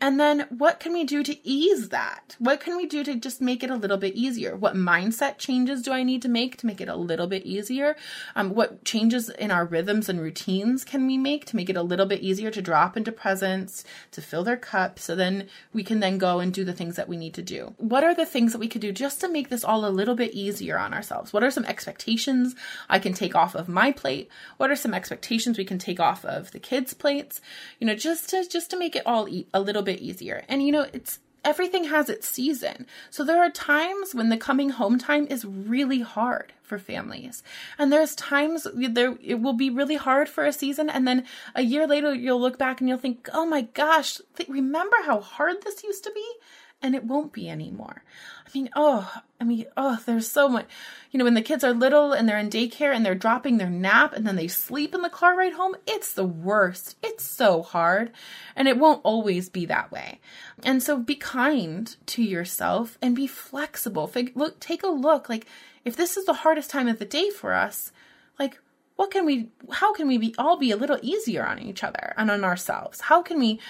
And 0.00 0.20
then 0.20 0.46
what 0.50 0.78
can 0.78 0.92
we 0.92 1.02
do 1.02 1.24
to 1.24 1.36
ease 1.46 1.88
that? 1.88 2.36
What 2.38 2.60
can 2.60 2.76
we 2.76 2.86
do 2.86 3.02
to 3.02 3.16
just 3.16 3.40
make 3.40 3.64
it 3.64 3.70
a 3.70 3.74
little 3.76 3.96
bit 3.96 4.14
easier? 4.14 4.56
What 4.56 4.76
mindset 4.76 5.38
changes 5.38 5.82
do 5.82 5.90
I 5.92 6.04
need 6.04 6.22
to 6.22 6.28
make 6.28 6.56
to 6.58 6.66
make 6.66 6.80
it 6.80 6.88
a 6.88 6.94
little 6.94 7.26
bit 7.26 7.44
easier? 7.44 7.96
Um, 8.36 8.54
what 8.54 8.84
changes 8.84 9.28
in 9.28 9.50
our 9.50 9.64
rhythms 9.64 10.08
and 10.08 10.20
routines 10.20 10.84
can 10.84 11.04
we 11.08 11.18
make 11.18 11.46
to 11.46 11.56
make 11.56 11.68
it 11.68 11.76
a 11.76 11.82
little 11.82 12.06
bit 12.06 12.20
easier 12.20 12.52
to 12.52 12.62
drop 12.62 12.96
into 12.96 13.10
presence, 13.10 13.82
to 14.12 14.22
fill 14.22 14.44
their 14.44 14.56
cup, 14.56 15.00
so 15.00 15.16
then 15.16 15.48
we 15.72 15.82
can 15.82 15.98
then 15.98 16.16
go 16.16 16.38
and 16.38 16.54
do 16.54 16.64
the 16.64 16.72
things 16.72 16.94
that 16.94 17.08
we 17.08 17.16
need 17.16 17.34
to 17.34 17.42
do? 17.42 17.74
What 17.78 18.04
are 18.04 18.14
the 18.14 18.26
things 18.26 18.52
that 18.52 18.60
we 18.60 18.68
could 18.68 18.82
do 18.82 18.92
just 18.92 19.20
to 19.22 19.28
make 19.28 19.48
this 19.48 19.64
all 19.64 19.84
a 19.84 19.90
little 19.90 20.14
bit 20.14 20.32
easier 20.32 20.78
on 20.78 20.94
ourselves? 20.94 21.32
What 21.32 21.42
are 21.42 21.50
some 21.50 21.64
expectations 21.64 22.54
I 22.88 23.00
can 23.00 23.14
take 23.14 23.34
off 23.34 23.56
of 23.56 23.68
my 23.68 23.90
plate? 23.90 24.30
What 24.58 24.70
are 24.70 24.76
some 24.76 24.94
expectations 24.94 25.58
we 25.58 25.64
can 25.64 25.78
take 25.78 25.98
off 25.98 26.24
of 26.24 26.52
the 26.52 26.60
kids' 26.60 26.94
plates? 26.94 27.40
You 27.80 27.88
know, 27.88 27.96
just 27.96 28.30
to 28.30 28.46
just 28.48 28.70
to 28.70 28.78
make 28.78 28.94
it 28.94 29.02
all 29.04 29.28
a 29.52 29.60
little 29.60 29.82
bit 29.82 29.87
easier. 29.96 30.44
And 30.48 30.62
you 30.62 30.72
know, 30.72 30.86
it's 30.92 31.20
everything 31.44 31.84
has 31.84 32.08
its 32.08 32.28
season. 32.28 32.86
So 33.10 33.24
there 33.24 33.42
are 33.42 33.50
times 33.50 34.14
when 34.14 34.28
the 34.28 34.36
coming 34.36 34.70
home 34.70 34.98
time 34.98 35.26
is 35.28 35.44
really 35.44 36.00
hard 36.00 36.52
for 36.62 36.78
families. 36.78 37.42
And 37.78 37.92
there's 37.92 38.14
times 38.14 38.66
there 38.74 39.16
it 39.22 39.40
will 39.40 39.54
be 39.54 39.70
really 39.70 39.96
hard 39.96 40.28
for 40.28 40.44
a 40.44 40.52
season 40.52 40.90
and 40.90 41.06
then 41.06 41.24
a 41.54 41.62
year 41.62 41.86
later 41.86 42.14
you'll 42.14 42.40
look 42.40 42.58
back 42.58 42.80
and 42.80 42.88
you'll 42.88 42.98
think, 42.98 43.28
"Oh 43.32 43.46
my 43.46 43.62
gosh, 43.62 44.20
th- 44.36 44.48
remember 44.48 44.96
how 45.04 45.20
hard 45.20 45.62
this 45.62 45.82
used 45.82 46.04
to 46.04 46.12
be?" 46.12 46.26
And 46.80 46.94
it 46.94 47.04
won't 47.04 47.32
be 47.32 47.48
anymore. 47.48 48.04
I 48.46 48.50
mean, 48.54 48.70
oh, 48.76 49.12
I 49.40 49.44
mean, 49.44 49.66
oh, 49.76 50.00
there's 50.06 50.30
so 50.30 50.48
much. 50.48 50.66
You 51.10 51.18
know, 51.18 51.24
when 51.24 51.34
the 51.34 51.42
kids 51.42 51.64
are 51.64 51.72
little 51.72 52.12
and 52.12 52.28
they're 52.28 52.38
in 52.38 52.50
daycare 52.50 52.94
and 52.94 53.04
they're 53.04 53.14
dropping 53.14 53.58
their 53.58 53.70
nap 53.70 54.12
and 54.12 54.26
then 54.26 54.36
they 54.36 54.48
sleep 54.48 54.94
in 54.94 55.02
the 55.02 55.10
car 55.10 55.36
ride 55.36 55.54
home, 55.54 55.74
it's 55.86 56.12
the 56.12 56.24
worst. 56.24 56.96
It's 57.02 57.24
so 57.24 57.62
hard. 57.62 58.12
And 58.54 58.68
it 58.68 58.78
won't 58.78 59.00
always 59.04 59.48
be 59.48 59.66
that 59.66 59.90
way. 59.90 60.20
And 60.62 60.82
so 60.82 60.98
be 60.98 61.16
kind 61.16 61.94
to 62.06 62.22
yourself 62.22 62.96
and 63.02 63.14
be 63.16 63.26
flexible. 63.26 64.10
Look, 64.34 64.60
take 64.60 64.82
a 64.82 64.88
look. 64.88 65.28
Like, 65.28 65.46
if 65.84 65.96
this 65.96 66.16
is 66.16 66.26
the 66.26 66.32
hardest 66.32 66.70
time 66.70 66.88
of 66.88 66.98
the 66.98 67.04
day 67.04 67.30
for 67.30 67.54
us, 67.54 67.92
like, 68.38 68.58
what 68.98 69.12
can 69.12 69.24
we 69.24 69.48
how 69.70 69.92
can 69.92 70.08
we 70.08 70.18
be 70.18 70.34
all 70.38 70.56
be 70.56 70.72
a 70.72 70.76
little 70.76 70.98
easier 71.02 71.46
on 71.46 71.60
each 71.60 71.84
other 71.84 72.14
and 72.16 72.32
on 72.32 72.42
ourselves 72.42 73.02
how 73.02 73.22
can 73.22 73.38
we 73.38 73.60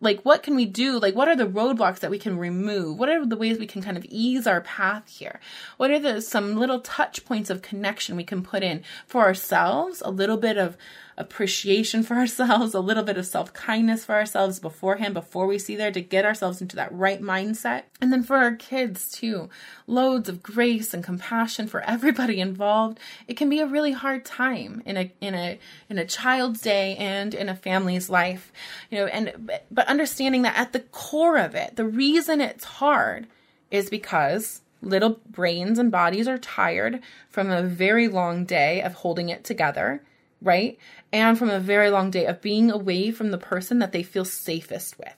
like 0.00 0.20
what 0.22 0.42
can 0.42 0.54
we 0.54 0.64
do? 0.64 0.98
Like 0.98 1.14
what 1.14 1.28
are 1.28 1.36
the 1.36 1.46
roadblocks 1.46 2.00
that 2.00 2.10
we 2.10 2.18
can 2.18 2.38
remove? 2.38 2.98
What 2.98 3.08
are 3.08 3.24
the 3.24 3.36
ways 3.36 3.58
we 3.58 3.66
can 3.66 3.82
kind 3.82 3.96
of 3.96 4.04
ease 4.08 4.46
our 4.46 4.60
path 4.62 5.08
here? 5.08 5.40
What 5.76 5.90
are 5.90 5.98
the 5.98 6.20
some 6.20 6.56
little 6.56 6.80
touch 6.80 7.24
points 7.24 7.50
of 7.50 7.62
connection 7.62 8.16
we 8.16 8.24
can 8.24 8.42
put 8.42 8.62
in 8.62 8.82
for 9.06 9.22
ourselves? 9.22 10.02
A 10.04 10.10
little 10.10 10.36
bit 10.36 10.56
of 10.56 10.76
appreciation 11.20 12.02
for 12.02 12.14
ourselves, 12.16 12.74
a 12.74 12.80
little 12.80 13.02
bit 13.02 13.16
of 13.16 13.26
self 13.26 13.52
kindness 13.52 14.04
for 14.04 14.14
ourselves 14.14 14.58
beforehand, 14.58 15.14
before 15.14 15.46
we 15.46 15.58
see 15.58 15.76
there 15.76 15.92
to 15.92 16.00
get 16.00 16.24
ourselves 16.24 16.60
into 16.60 16.76
that 16.76 16.92
right 16.92 17.20
mindset. 17.20 17.84
And 18.00 18.12
then 18.12 18.22
for 18.22 18.36
our 18.36 18.56
kids 18.56 19.12
too, 19.12 19.48
loads 19.86 20.28
of 20.28 20.42
grace 20.42 20.94
and 20.94 21.04
compassion 21.04 21.68
for 21.68 21.82
everybody 21.82 22.40
involved. 22.40 22.98
It 23.28 23.36
can 23.36 23.48
be 23.48 23.60
a 23.60 23.66
really 23.66 23.92
hard 23.92 24.24
time 24.24 24.82
in 24.86 24.96
a, 24.96 25.12
in 25.20 25.34
a, 25.34 25.58
in 25.88 25.98
a 25.98 26.06
child's 26.06 26.60
day 26.60 26.96
and 26.96 27.34
in 27.34 27.48
a 27.48 27.54
family's 27.54 28.08
life, 28.08 28.52
you 28.90 28.98
know, 28.98 29.06
and, 29.06 29.50
but 29.70 29.86
understanding 29.86 30.42
that 30.42 30.56
at 30.56 30.72
the 30.72 30.80
core 30.80 31.36
of 31.36 31.54
it, 31.54 31.76
the 31.76 31.86
reason 31.86 32.40
it's 32.40 32.64
hard 32.64 33.26
is 33.70 33.90
because 33.90 34.62
little 34.82 35.20
brains 35.28 35.78
and 35.78 35.90
bodies 35.90 36.26
are 36.26 36.38
tired 36.38 37.00
from 37.28 37.50
a 37.50 37.62
very 37.62 38.08
long 38.08 38.44
day 38.44 38.80
of 38.82 38.94
holding 38.94 39.28
it 39.28 39.44
together 39.44 40.02
right? 40.42 40.78
And 41.12 41.38
from 41.38 41.50
a 41.50 41.60
very 41.60 41.90
long 41.90 42.10
day 42.10 42.26
of 42.26 42.40
being 42.40 42.70
away 42.70 43.10
from 43.10 43.30
the 43.30 43.38
person 43.38 43.78
that 43.78 43.92
they 43.92 44.02
feel 44.02 44.24
safest 44.24 44.98
with, 44.98 45.14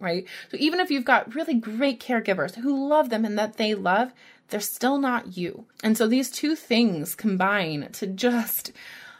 right? 0.00 0.26
So 0.50 0.56
even 0.60 0.80
if 0.80 0.90
you've 0.90 1.04
got 1.04 1.34
really 1.34 1.54
great 1.54 2.00
caregivers 2.00 2.54
who 2.56 2.88
love 2.88 3.10
them 3.10 3.24
and 3.24 3.38
that 3.38 3.56
they 3.56 3.74
love, 3.74 4.12
they're 4.48 4.60
still 4.60 4.98
not 4.98 5.36
you. 5.36 5.66
And 5.82 5.96
so 5.96 6.06
these 6.06 6.30
two 6.30 6.54
things 6.56 7.14
combine 7.14 7.88
to 7.92 8.06
just 8.06 8.72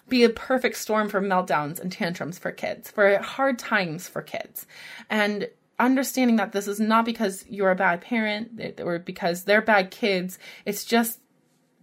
be 0.09 0.25
a 0.25 0.31
perfect 0.31 0.77
storm 0.77 1.09
for 1.09 1.23
meltdowns 1.23 1.81
and 1.81 1.91
tantrums 1.91 2.39
for 2.39 2.53
kids, 2.53 2.91
for 2.91 3.19
hard 3.19 3.59
times 3.59 4.09
for 4.09 4.21
kids. 4.21 4.67
And 5.09 5.49
understanding 5.79 6.37
that 6.37 6.53
this 6.53 6.69
is 6.69 6.79
not 6.79 7.05
because 7.05 7.45
you're 7.49 7.71
a 7.71 7.77
bad 7.77 8.01
parent 8.01 8.81
or 8.81 8.99
because 8.99 9.45
they're 9.45 9.63
bad 9.63 9.91
kids, 9.91 10.39
it's 10.65 10.85
just 10.85 11.19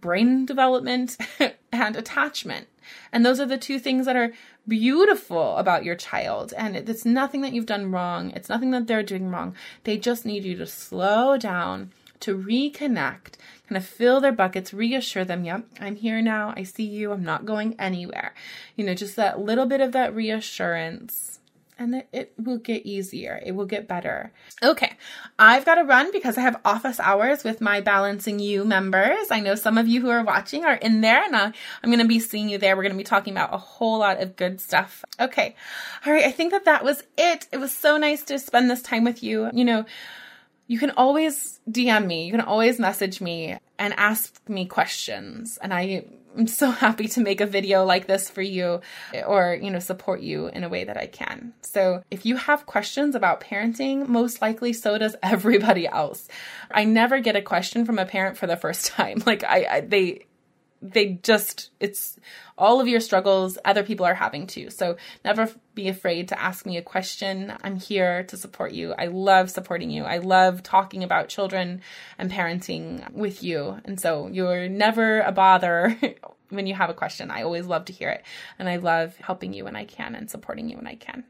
brain 0.00 0.46
development 0.46 1.16
and 1.72 1.96
attachment. 1.96 2.66
And 3.12 3.24
those 3.24 3.40
are 3.40 3.46
the 3.46 3.58
two 3.58 3.78
things 3.78 4.06
that 4.06 4.16
are 4.16 4.32
beautiful 4.66 5.56
about 5.56 5.84
your 5.84 5.96
child. 5.96 6.54
And 6.56 6.76
it's 6.76 7.04
nothing 7.04 7.40
that 7.42 7.52
you've 7.52 7.66
done 7.66 7.90
wrong, 7.90 8.30
it's 8.30 8.48
nothing 8.48 8.70
that 8.70 8.86
they're 8.86 9.02
doing 9.02 9.30
wrong. 9.30 9.54
They 9.84 9.96
just 9.96 10.24
need 10.24 10.44
you 10.44 10.56
to 10.56 10.66
slow 10.66 11.36
down, 11.36 11.90
to 12.20 12.36
reconnect, 12.36 13.34
kind 13.68 13.76
of 13.76 13.84
fill 13.84 14.20
their 14.20 14.32
buckets, 14.32 14.74
reassure 14.74 15.24
them, 15.24 15.44
yep, 15.44 15.64
I'm 15.80 15.96
here 15.96 16.20
now. 16.20 16.52
I 16.56 16.62
see 16.62 16.84
you. 16.84 17.12
I'm 17.12 17.24
not 17.24 17.46
going 17.46 17.74
anywhere. 17.78 18.34
You 18.76 18.84
know, 18.84 18.94
just 18.94 19.16
that 19.16 19.40
little 19.40 19.66
bit 19.66 19.80
of 19.80 19.92
that 19.92 20.14
reassurance 20.14 21.39
and 21.80 21.94
it, 21.94 22.08
it 22.12 22.32
will 22.36 22.58
get 22.58 22.84
easier. 22.84 23.40
It 23.44 23.52
will 23.52 23.64
get 23.64 23.88
better. 23.88 24.32
Okay, 24.62 24.92
I've 25.38 25.64
got 25.64 25.76
to 25.76 25.82
run 25.82 26.12
because 26.12 26.36
I 26.36 26.42
have 26.42 26.60
office 26.62 27.00
hours 27.00 27.42
with 27.42 27.62
my 27.62 27.80
Balancing 27.80 28.38
You 28.38 28.64
members. 28.64 29.30
I 29.30 29.40
know 29.40 29.54
some 29.54 29.78
of 29.78 29.88
you 29.88 30.02
who 30.02 30.10
are 30.10 30.22
watching 30.22 30.66
are 30.66 30.74
in 30.74 31.00
there, 31.00 31.24
and 31.24 31.34
I'm 31.34 31.54
going 31.82 31.98
to 31.98 32.04
be 32.04 32.20
seeing 32.20 32.50
you 32.50 32.58
there. 32.58 32.76
We're 32.76 32.82
going 32.82 32.92
to 32.92 32.98
be 32.98 33.02
talking 33.04 33.32
about 33.32 33.54
a 33.54 33.58
whole 33.58 33.98
lot 33.98 34.20
of 34.20 34.36
good 34.36 34.60
stuff. 34.60 35.04
Okay, 35.18 35.56
all 36.04 36.12
right, 36.12 36.24
I 36.24 36.30
think 36.30 36.52
that 36.52 36.66
that 36.66 36.84
was 36.84 37.02
it. 37.16 37.48
It 37.50 37.56
was 37.56 37.74
so 37.74 37.96
nice 37.96 38.22
to 38.24 38.38
spend 38.38 38.70
this 38.70 38.82
time 38.82 39.04
with 39.04 39.22
you. 39.22 39.48
You 39.54 39.64
know, 39.64 39.86
you 40.66 40.78
can 40.78 40.90
always 40.90 41.60
DM 41.68 42.06
me, 42.06 42.26
you 42.26 42.30
can 42.30 42.42
always 42.42 42.78
message 42.78 43.22
me 43.22 43.56
and 43.78 43.94
ask 43.96 44.38
me 44.50 44.66
questions, 44.66 45.58
and 45.62 45.72
I 45.72 46.04
I'm 46.36 46.46
so 46.46 46.70
happy 46.70 47.08
to 47.08 47.20
make 47.20 47.40
a 47.40 47.46
video 47.46 47.84
like 47.84 48.06
this 48.06 48.30
for 48.30 48.42
you 48.42 48.80
or, 49.26 49.58
you 49.60 49.70
know, 49.70 49.78
support 49.78 50.20
you 50.20 50.48
in 50.48 50.64
a 50.64 50.68
way 50.68 50.84
that 50.84 50.96
I 50.96 51.06
can. 51.06 51.52
So 51.62 52.02
if 52.10 52.24
you 52.24 52.36
have 52.36 52.66
questions 52.66 53.14
about 53.14 53.40
parenting, 53.40 54.08
most 54.08 54.40
likely 54.40 54.72
so 54.72 54.98
does 54.98 55.16
everybody 55.22 55.86
else. 55.86 56.28
I 56.70 56.84
never 56.84 57.20
get 57.20 57.36
a 57.36 57.42
question 57.42 57.84
from 57.84 57.98
a 57.98 58.06
parent 58.06 58.36
for 58.36 58.46
the 58.46 58.56
first 58.56 58.86
time. 58.92 59.22
Like 59.26 59.44
I, 59.44 59.66
I 59.70 59.80
they, 59.80 60.26
they 60.82 61.18
just 61.22 61.70
it's 61.78 62.18
all 62.56 62.80
of 62.80 62.88
your 62.88 63.00
struggles 63.00 63.58
other 63.64 63.82
people 63.82 64.06
are 64.06 64.14
having 64.14 64.46
too. 64.46 64.70
So 64.70 64.96
never 65.24 65.50
be 65.74 65.88
afraid 65.88 66.28
to 66.28 66.40
ask 66.40 66.64
me 66.66 66.76
a 66.76 66.82
question. 66.82 67.52
I'm 67.62 67.76
here 67.76 68.24
to 68.24 68.36
support 68.36 68.72
you. 68.72 68.94
I 68.94 69.06
love 69.06 69.50
supporting 69.50 69.90
you. 69.90 70.04
I 70.04 70.18
love 70.18 70.62
talking 70.62 71.02
about 71.02 71.28
children 71.28 71.82
and 72.18 72.30
parenting 72.30 73.10
with 73.12 73.42
you. 73.42 73.80
And 73.84 74.00
so 74.00 74.28
you're 74.28 74.68
never 74.68 75.20
a 75.20 75.32
bother 75.32 75.96
when 76.48 76.66
you 76.66 76.74
have 76.74 76.90
a 76.90 76.94
question. 76.94 77.30
I 77.30 77.42
always 77.42 77.66
love 77.66 77.86
to 77.86 77.92
hear 77.92 78.10
it. 78.10 78.24
And 78.58 78.68
i 78.68 78.76
love 78.76 79.16
helping 79.16 79.52
you 79.52 79.64
when 79.64 79.76
i 79.76 79.84
can 79.84 80.14
and 80.14 80.30
supporting 80.30 80.68
you 80.68 80.76
when 80.76 80.86
i 80.86 80.94
can 80.94 81.24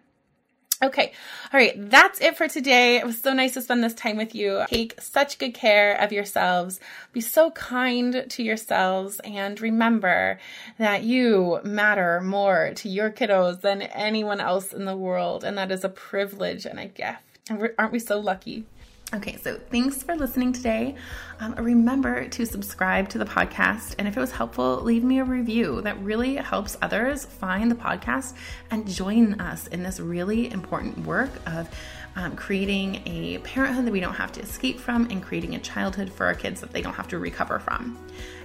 Okay. 0.83 1.13
All 1.53 1.61
right. 1.61 1.75
That's 1.77 2.23
it 2.23 2.39
for 2.39 2.49
today. 2.49 2.97
It 2.97 3.05
was 3.05 3.21
so 3.21 3.35
nice 3.35 3.53
to 3.55 3.61
spend 3.61 3.85
this 3.85 3.93
time 3.93 4.17
with 4.17 4.35
you. 4.35 4.65
Take 4.69 4.99
such 4.99 5.39
good 5.39 5.53
care 5.53 5.95
of 5.95 6.11
yourselves. 6.11 6.81
Be 7.13 7.21
so 7.21 7.51
kind 7.51 8.25
to 8.27 8.43
yourselves 8.43 9.21
and 9.23 9.61
remember 9.61 10.39
that 10.79 11.03
you 11.03 11.61
matter 11.65 12.23
more 12.23 12.73
to 12.77 12.89
your 12.89 13.11
kiddos 13.11 13.61
than 13.61 13.83
anyone 13.83 14.41
else 14.41 14.73
in 14.73 14.87
the 14.87 14.97
world. 14.97 15.45
And 15.45 15.59
that 15.59 15.71
is 15.71 15.85
a 15.85 15.91
privilege 15.91 16.65
and 16.65 16.81
a 16.81 16.87
gift. 16.87 17.19
And 17.51 17.71
aren't 17.79 17.93
we 17.93 17.99
so 17.99 18.19
lucky? 18.19 18.65
Okay, 19.13 19.37
so 19.43 19.59
thanks 19.73 20.05
for 20.05 20.15
listening 20.15 20.53
today. 20.53 20.95
Um, 21.41 21.57
remember 21.57 22.29
to 22.29 22.47
subscribe 22.47 23.09
to 23.09 23.19
the 23.19 23.25
podcast. 23.25 23.97
And 23.99 24.07
if 24.07 24.17
it 24.17 24.21
was 24.21 24.31
helpful, 24.31 24.81
leave 24.83 25.03
me 25.03 25.19
a 25.19 25.25
review. 25.25 25.81
That 25.81 26.01
really 26.01 26.37
helps 26.37 26.77
others 26.81 27.25
find 27.25 27.69
the 27.69 27.75
podcast 27.75 28.35
and 28.71 28.87
join 28.87 29.41
us 29.41 29.67
in 29.67 29.83
this 29.83 29.99
really 29.99 30.53
important 30.53 30.97
work 31.05 31.31
of 31.49 31.69
um, 32.17 32.37
creating 32.37 33.03
a 33.07 33.39
parenthood 33.39 33.87
that 33.87 33.93
we 33.93 34.01
don't 34.01 34.15
have 34.15 34.33
to 34.33 34.41
escape 34.41 34.79
from 34.79 35.09
and 35.11 35.23
creating 35.23 35.55
a 35.55 35.59
childhood 35.59 36.13
for 36.13 36.27
our 36.27 36.35
kids 36.35 36.61
that 36.61 36.73
they 36.73 36.83
don't 36.83 36.95
have 36.95 37.09
to 37.09 37.19
recover 37.19 37.59
from. 37.59 37.99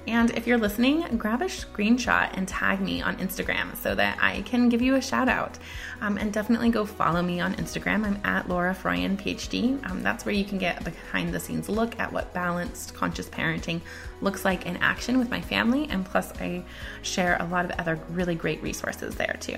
And 0.08 0.30
if 0.32 0.45
you're 0.45 0.60
listening, 0.60 1.17
grab 1.17 1.41
a 1.41 1.45
screenshot 1.45 2.30
and 2.34 2.47
tag 2.47 2.80
me 2.80 3.01
on 3.01 3.17
Instagram 3.17 3.75
so 3.75 3.95
that 3.95 4.19
I 4.21 4.43
can 4.43 4.69
give 4.69 4.82
you 4.82 4.95
a 4.95 5.01
shout 5.01 5.28
out. 5.28 5.58
Um, 6.01 6.17
and 6.17 6.32
definitely 6.32 6.69
go 6.69 6.86
follow 6.86 7.23
me 7.23 7.39
on 7.39 7.56
Instagram. 7.56 8.06
I'm 8.06 8.19
at 8.23 8.47
Laura 8.47 8.75
Froyen, 8.75 9.17
PhD. 9.17 9.84
Um, 9.89 10.04
that's 10.04 10.25
where 10.25 10.36
you 10.36 10.45
can 10.45 10.60
get 10.60 10.80
a 10.80 10.84
behind 10.84 11.34
the 11.34 11.39
scenes 11.39 11.69
look 11.69 11.99
at 11.99 12.12
what 12.12 12.34
balanced 12.34 12.93
conscious 12.93 13.30
parenting 13.30 13.82
looks 14.21 14.45
like 14.45 14.67
in 14.67 14.78
action 14.78 15.17
with 15.17 15.32
my 15.32 15.41
family. 15.41 15.88
And 15.89 16.06
plus, 16.06 16.32
I 16.39 16.63
share 17.01 17.38
a 17.39 17.45
lot 17.45 17.65
of 17.65 17.71
other 17.80 17.99
really 18.10 18.36
great 18.36 18.62
resources 18.62 19.15
there 19.15 19.38
too. 19.39 19.58